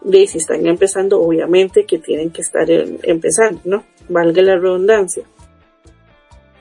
De 0.00 0.26
si 0.26 0.38
están 0.38 0.66
empezando 0.66 1.20
obviamente 1.20 1.86
que 1.86 1.98
tienen 1.98 2.30
que 2.30 2.42
estar 2.42 2.66
empezando 2.70 3.60
no 3.64 3.84
valga 4.08 4.42
la 4.42 4.56
redundancia 4.56 5.24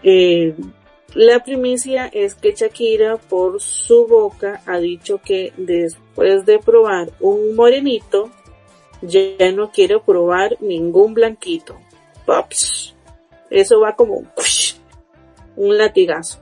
eh, 0.03 0.55
la 1.15 1.43
primicia 1.43 2.07
es 2.07 2.33
que 2.35 2.53
Shakira 2.53 3.17
por 3.17 3.61
su 3.61 4.07
boca 4.07 4.61
ha 4.65 4.79
dicho 4.79 5.21
que 5.23 5.53
después 5.57 6.45
de 6.45 6.59
probar 6.59 7.11
un 7.19 7.55
morenito, 7.55 8.31
ya 9.01 9.51
no 9.51 9.71
quiere 9.71 9.99
probar 9.99 10.57
ningún 10.59 11.13
blanquito. 11.13 11.77
Pops. 12.25 12.95
Eso 13.49 13.81
va 13.81 13.95
como 13.95 14.23
un 15.55 15.77
latigazo. 15.77 16.39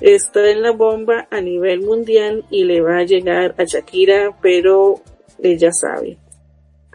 Está 0.00 0.50
en 0.50 0.62
la 0.62 0.72
bomba 0.72 1.26
a 1.30 1.40
nivel 1.40 1.80
mundial 1.80 2.44
y 2.50 2.64
le 2.64 2.80
va 2.80 2.98
a 2.98 3.04
llegar 3.04 3.54
a 3.58 3.64
Shakira, 3.64 4.36
pero 4.40 5.00
ella 5.42 5.72
sabe. 5.72 6.18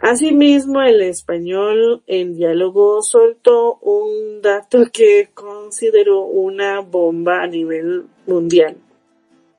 Asimismo, 0.00 0.80
el 0.80 1.02
español 1.02 2.02
en 2.06 2.36
diálogo 2.36 3.02
soltó 3.02 3.78
un 3.82 4.40
dato 4.40 4.84
que 4.92 5.30
consideró 5.34 6.22
una 6.22 6.80
bomba 6.80 7.42
a 7.42 7.48
nivel 7.48 8.04
mundial. 8.26 8.76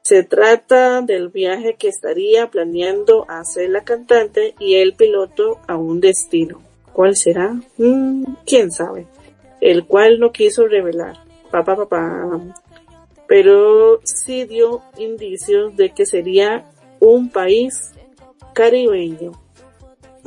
Se 0.01 0.23
trata 0.23 1.01
del 1.01 1.27
viaje 1.27 1.75
que 1.77 1.89
estaría 1.89 2.49
planeando 2.49 3.25
hacer 3.27 3.69
la 3.69 3.83
cantante 3.83 4.55
y 4.59 4.75
el 4.75 4.93
piloto 4.95 5.59
a 5.67 5.75
un 5.75 5.99
destino. 5.99 6.61
¿Cuál 6.93 7.17
será? 7.17 7.59
Mm, 7.77 8.23
¿Quién 8.45 8.71
sabe? 8.71 9.07
El 9.59 9.85
cual 9.85 10.19
no 10.19 10.31
quiso 10.31 10.67
revelar. 10.67 11.17
Papá. 11.51 11.77
Pero 13.27 13.99
sí 14.03 14.45
dio 14.45 14.81
indicios 14.97 15.75
de 15.75 15.91
que 15.91 16.05
sería 16.05 16.65
un 16.99 17.29
país 17.29 17.91
caribeño. 18.53 19.33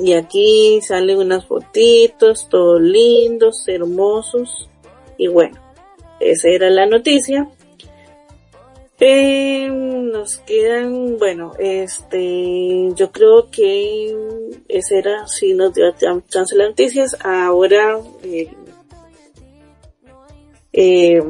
Y 0.02 0.14
aquí 0.14 0.80
salen 0.82 1.18
unas 1.18 1.46
fotitos, 1.46 2.48
todos 2.48 2.80
lindos, 2.80 3.62
hermosos. 3.68 4.68
Y 5.16 5.28
bueno, 5.28 5.56
esa 6.18 6.48
era 6.48 6.70
la 6.70 6.86
noticia. 6.86 7.48
Eh, 8.98 9.68
nos 9.68 10.38
quedan, 10.38 11.18
bueno, 11.18 11.52
este, 11.56 12.88
yo 12.96 13.12
creo 13.12 13.48
que 13.48 14.12
esa 14.68 14.96
era, 14.96 15.28
si 15.28 15.54
nos 15.54 15.72
dio 15.72 15.92
chance 16.28 16.56
las 16.56 16.70
noticias, 16.70 17.16
ahora, 17.24 18.00
eh, 18.24 18.50
eh, 20.72 21.22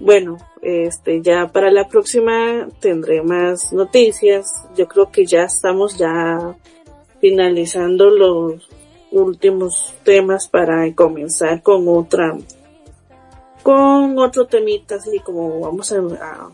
bueno, 0.00 0.38
este, 0.60 1.22
ya 1.22 1.52
para 1.52 1.70
la 1.70 1.86
próxima 1.86 2.68
tendré 2.80 3.22
más 3.22 3.72
noticias. 3.72 4.52
Yo 4.76 4.88
creo 4.88 5.10
que 5.12 5.24
ya 5.24 5.44
estamos 5.44 5.96
ya 5.96 6.56
finalizando 7.20 8.10
los 8.10 8.68
últimos 9.10 9.94
temas 10.04 10.48
para 10.48 10.92
comenzar 10.94 11.62
con 11.62 11.88
otra 11.88 12.36
con 13.62 14.18
otro 14.18 14.46
temita 14.46 14.96
así 14.96 15.18
como 15.18 15.60
vamos 15.60 15.92
a, 15.92 16.48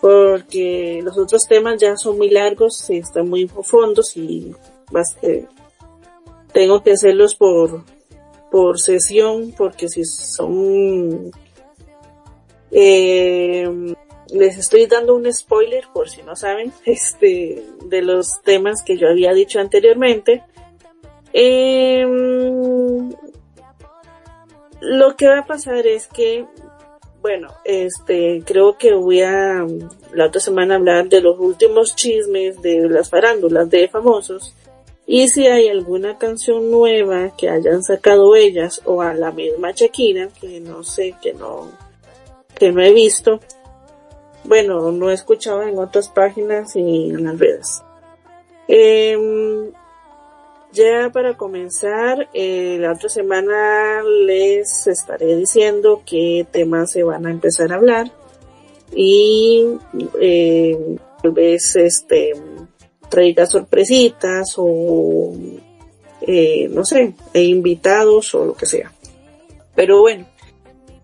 porque 0.00 1.00
los 1.02 1.18
otros 1.18 1.42
temas 1.48 1.80
ya 1.80 1.96
son 1.96 2.18
muy 2.18 2.30
largos 2.30 2.88
y 2.90 2.98
están 2.98 3.28
muy 3.28 3.46
profundos 3.46 4.16
y 4.16 4.54
bastante, 4.90 5.48
tengo 6.52 6.82
que 6.82 6.92
hacerlos 6.92 7.34
por 7.34 7.82
por 8.50 8.78
sesión 8.78 9.52
porque 9.56 9.88
si 9.88 10.04
son 10.04 11.32
eh, 12.70 13.94
les 14.32 14.58
estoy 14.58 14.86
dando 14.86 15.14
un 15.14 15.32
spoiler 15.32 15.84
por 15.92 16.08
si 16.08 16.22
no 16.22 16.36
saben 16.36 16.72
este 16.84 17.64
de 17.84 18.02
los 18.02 18.42
temas 18.42 18.82
que 18.82 18.96
yo 18.96 19.08
había 19.08 19.32
dicho 19.32 19.60
anteriormente 19.60 20.42
eh, 21.32 22.06
lo 24.80 25.16
que 25.16 25.28
va 25.28 25.40
a 25.40 25.46
pasar 25.46 25.86
es 25.86 26.06
que, 26.06 26.46
bueno, 27.20 27.48
este, 27.64 28.42
creo 28.44 28.78
que 28.78 28.94
voy 28.94 29.22
a 29.22 29.66
la 30.12 30.26
otra 30.26 30.40
semana 30.40 30.76
hablar 30.76 31.08
de 31.08 31.20
los 31.20 31.38
últimos 31.38 31.96
chismes 31.96 32.60
de 32.62 32.88
las 32.88 33.10
farándulas 33.10 33.68
de 33.70 33.88
famosos. 33.88 34.54
Y 35.06 35.28
si 35.28 35.46
hay 35.46 35.68
alguna 35.68 36.18
canción 36.18 36.70
nueva 36.70 37.34
que 37.36 37.48
hayan 37.48 37.82
sacado 37.82 38.36
ellas 38.36 38.82
o 38.84 39.00
a 39.00 39.14
la 39.14 39.32
misma 39.32 39.72
Shakira, 39.72 40.28
que 40.40 40.60
no 40.60 40.84
sé, 40.84 41.14
que 41.22 41.32
no, 41.32 41.70
que 42.54 42.70
no 42.70 42.82
he 42.82 42.92
visto. 42.92 43.40
Bueno, 44.48 44.90
no 44.92 45.10
he 45.10 45.14
escuchado 45.14 45.62
en 45.62 45.78
otras 45.78 46.08
páginas 46.08 46.74
y 46.74 47.10
en 47.10 47.24
las 47.24 47.38
redes. 47.38 47.82
Eh, 48.66 49.14
ya 50.72 51.10
para 51.12 51.36
comenzar, 51.36 52.30
eh, 52.32 52.78
la 52.80 52.92
otra 52.92 53.10
semana 53.10 54.02
les 54.24 54.86
estaré 54.86 55.36
diciendo 55.36 56.00
qué 56.06 56.46
temas 56.50 56.92
se 56.92 57.02
van 57.02 57.26
a 57.26 57.30
empezar 57.30 57.72
a 57.72 57.74
hablar 57.74 58.10
y 58.94 59.66
eh, 60.18 60.96
tal 61.22 61.32
vez 61.32 61.76
este 61.76 62.32
traiga 63.10 63.44
sorpresitas 63.44 64.54
o 64.56 65.34
eh, 66.22 66.68
no 66.70 66.86
sé, 66.86 67.12
e 67.34 67.42
invitados 67.42 68.34
o 68.34 68.46
lo 68.46 68.54
que 68.54 68.64
sea. 68.64 68.90
Pero 69.74 70.00
bueno, 70.00 70.26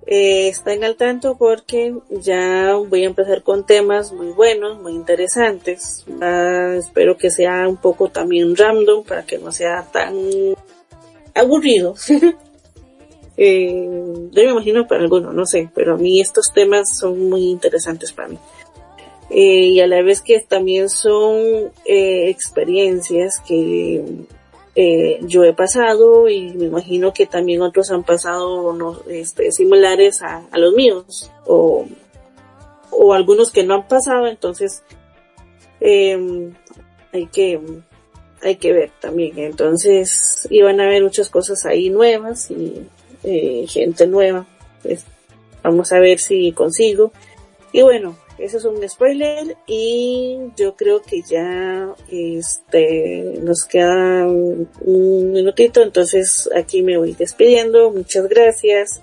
eh, 0.06 0.48
estén 0.48 0.84
al 0.84 0.96
tanto 0.96 1.36
porque 1.38 1.94
ya 2.10 2.74
voy 2.74 3.04
a 3.04 3.06
empezar 3.06 3.42
con 3.42 3.64
temas 3.64 4.12
muy 4.12 4.28
buenos, 4.28 4.80
muy 4.80 4.92
interesantes. 4.92 6.04
Ah, 6.20 6.74
espero 6.78 7.16
que 7.16 7.30
sea 7.30 7.66
un 7.68 7.78
poco 7.78 8.10
también 8.10 8.54
random 8.54 9.04
para 9.04 9.24
que 9.24 9.38
no 9.38 9.50
sea 9.50 9.86
tan 9.90 10.14
aburrido. 11.34 11.94
eh, 13.36 13.88
yo 14.30 14.42
me 14.42 14.50
imagino 14.50 14.86
para 14.86 15.02
algunos, 15.02 15.34
no 15.34 15.46
sé, 15.46 15.70
pero 15.74 15.94
a 15.94 15.98
mí 15.98 16.20
estos 16.20 16.52
temas 16.54 16.98
son 16.98 17.28
muy 17.30 17.50
interesantes 17.50 18.12
para 18.12 18.28
mí. 18.28 18.38
Eh, 19.30 19.68
y 19.68 19.80
a 19.80 19.86
la 19.86 20.02
vez 20.02 20.20
que 20.20 20.38
también 20.40 20.90
son 20.90 21.72
eh, 21.86 22.28
experiencias 22.28 23.40
que 23.40 24.04
eh, 24.76 25.20
yo 25.22 25.44
he 25.44 25.52
pasado 25.52 26.28
y 26.28 26.52
me 26.52 26.66
imagino 26.66 27.12
que 27.12 27.26
también 27.26 27.62
otros 27.62 27.90
han 27.90 28.02
pasado 28.02 28.72
no, 28.72 28.98
este, 29.08 29.52
similares 29.52 30.22
a, 30.22 30.46
los 30.54 30.74
míos 30.74 31.30
o, 31.46 31.86
o 32.90 33.14
algunos 33.14 33.52
que 33.52 33.62
no 33.64 33.74
han 33.74 33.88
pasado 33.88 34.26
entonces 34.26 34.82
eh, 35.80 36.52
hay 37.12 37.26
que 37.26 37.60
hay 38.42 38.56
que 38.56 38.72
ver 38.72 38.90
también. 39.00 39.38
Entonces 39.38 40.46
iban 40.50 40.80
a 40.80 40.84
haber 40.84 41.02
muchas 41.02 41.30
cosas 41.30 41.64
ahí 41.64 41.90
nuevas 41.90 42.50
y 42.50 42.86
eh, 43.22 43.64
gente 43.68 44.06
nueva. 44.06 44.46
Pues, 44.82 45.04
vamos 45.62 45.92
a 45.92 45.98
ver 45.98 46.18
si 46.18 46.52
consigo. 46.52 47.12
Y 47.72 47.82
bueno 47.82 48.16
eso 48.38 48.58
es 48.58 48.64
un 48.64 48.88
spoiler 48.88 49.56
y 49.66 50.38
yo 50.56 50.74
creo 50.74 51.02
que 51.02 51.22
ya 51.22 51.94
este 52.10 53.38
nos 53.42 53.64
queda 53.64 54.26
un 54.26 55.32
minutito, 55.32 55.82
entonces 55.82 56.50
aquí 56.54 56.82
me 56.82 56.98
voy 56.98 57.14
despidiendo. 57.14 57.90
Muchas 57.90 58.28
gracias 58.28 59.00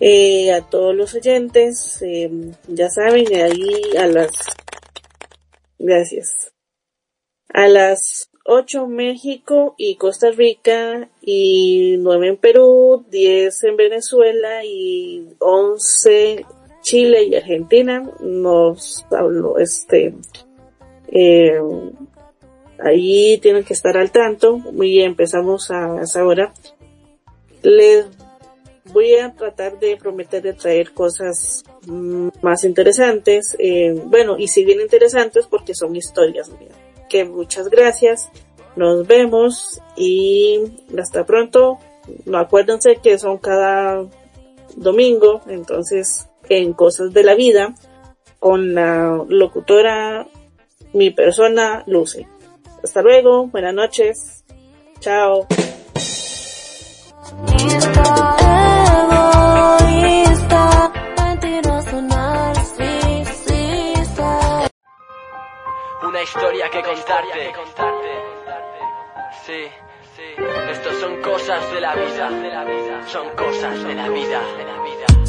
eh, 0.00 0.52
a 0.52 0.62
todos 0.62 0.94
los 0.94 1.14
oyentes. 1.14 2.00
Eh, 2.02 2.30
ya 2.68 2.88
saben, 2.88 3.26
ahí 3.34 3.96
a 3.98 4.06
las 4.06 4.30
gracias. 5.78 6.52
A 7.48 7.68
las 7.68 8.30
8 8.44 8.86
México 8.86 9.74
y 9.76 9.96
Costa 9.96 10.30
Rica 10.30 11.10
y 11.20 11.96
9 11.98 12.28
en 12.28 12.36
Perú, 12.36 13.04
10 13.10 13.64
en 13.64 13.76
Venezuela 13.76 14.64
y 14.64 15.28
11 15.38 16.46
Chile 16.86 17.24
y 17.24 17.34
Argentina 17.34 18.08
nos 18.20 19.04
habló 19.10 19.58
este 19.58 20.14
eh, 21.08 21.60
ahí 22.78 23.38
tienen 23.38 23.64
que 23.64 23.72
estar 23.72 23.96
al 23.96 24.12
tanto. 24.12 24.60
Bien 24.72 25.10
empezamos 25.10 25.72
a, 25.72 26.00
esa 26.00 26.24
hora. 26.24 26.52
Les 27.62 28.06
voy 28.92 29.16
a 29.16 29.34
tratar 29.34 29.80
de 29.80 29.96
prometer 29.96 30.44
de 30.44 30.52
traer 30.52 30.92
cosas 30.92 31.64
más 32.40 32.62
interesantes 32.62 33.56
eh, 33.58 34.00
bueno 34.06 34.38
y 34.38 34.46
si 34.46 34.64
bien 34.64 34.80
interesantes 34.80 35.46
porque 35.48 35.74
son 35.74 35.96
historias 35.96 36.52
que 37.08 37.24
muchas 37.24 37.68
gracias. 37.68 38.30
Nos 38.76 39.08
vemos 39.08 39.80
y 39.96 40.60
hasta 40.96 41.26
pronto. 41.26 41.78
No 42.26 42.38
acuérdense 42.38 43.00
que 43.02 43.18
son 43.18 43.38
cada 43.38 44.06
domingo 44.76 45.40
entonces 45.48 46.28
en 46.48 46.72
Cosas 46.72 47.12
de 47.12 47.22
la 47.22 47.34
Vida 47.34 47.74
con 48.38 48.74
la 48.74 49.24
locutora, 49.28 50.26
mi 50.92 51.10
persona, 51.10 51.82
Lucy. 51.86 52.26
Hasta 52.82 53.02
luego, 53.02 53.46
buenas 53.46 53.74
noches, 53.74 54.44
chao. 55.00 55.46
Una 66.02 66.22
historia 66.22 66.70
que 66.70 66.82
contarte. 66.82 67.52
Sí, 69.44 69.64
sí. 70.16 70.42
Estos 70.70 70.96
son 70.96 71.20
cosas 71.22 71.72
de 71.72 71.80
la 71.80 71.94
vida. 71.94 72.30
Son 73.06 73.28
cosas 73.30 73.82
de 73.82 73.94
la 73.94 74.08
vida. 74.08 74.40
De 74.56 74.64
la 74.64 74.82
vida. 74.82 75.25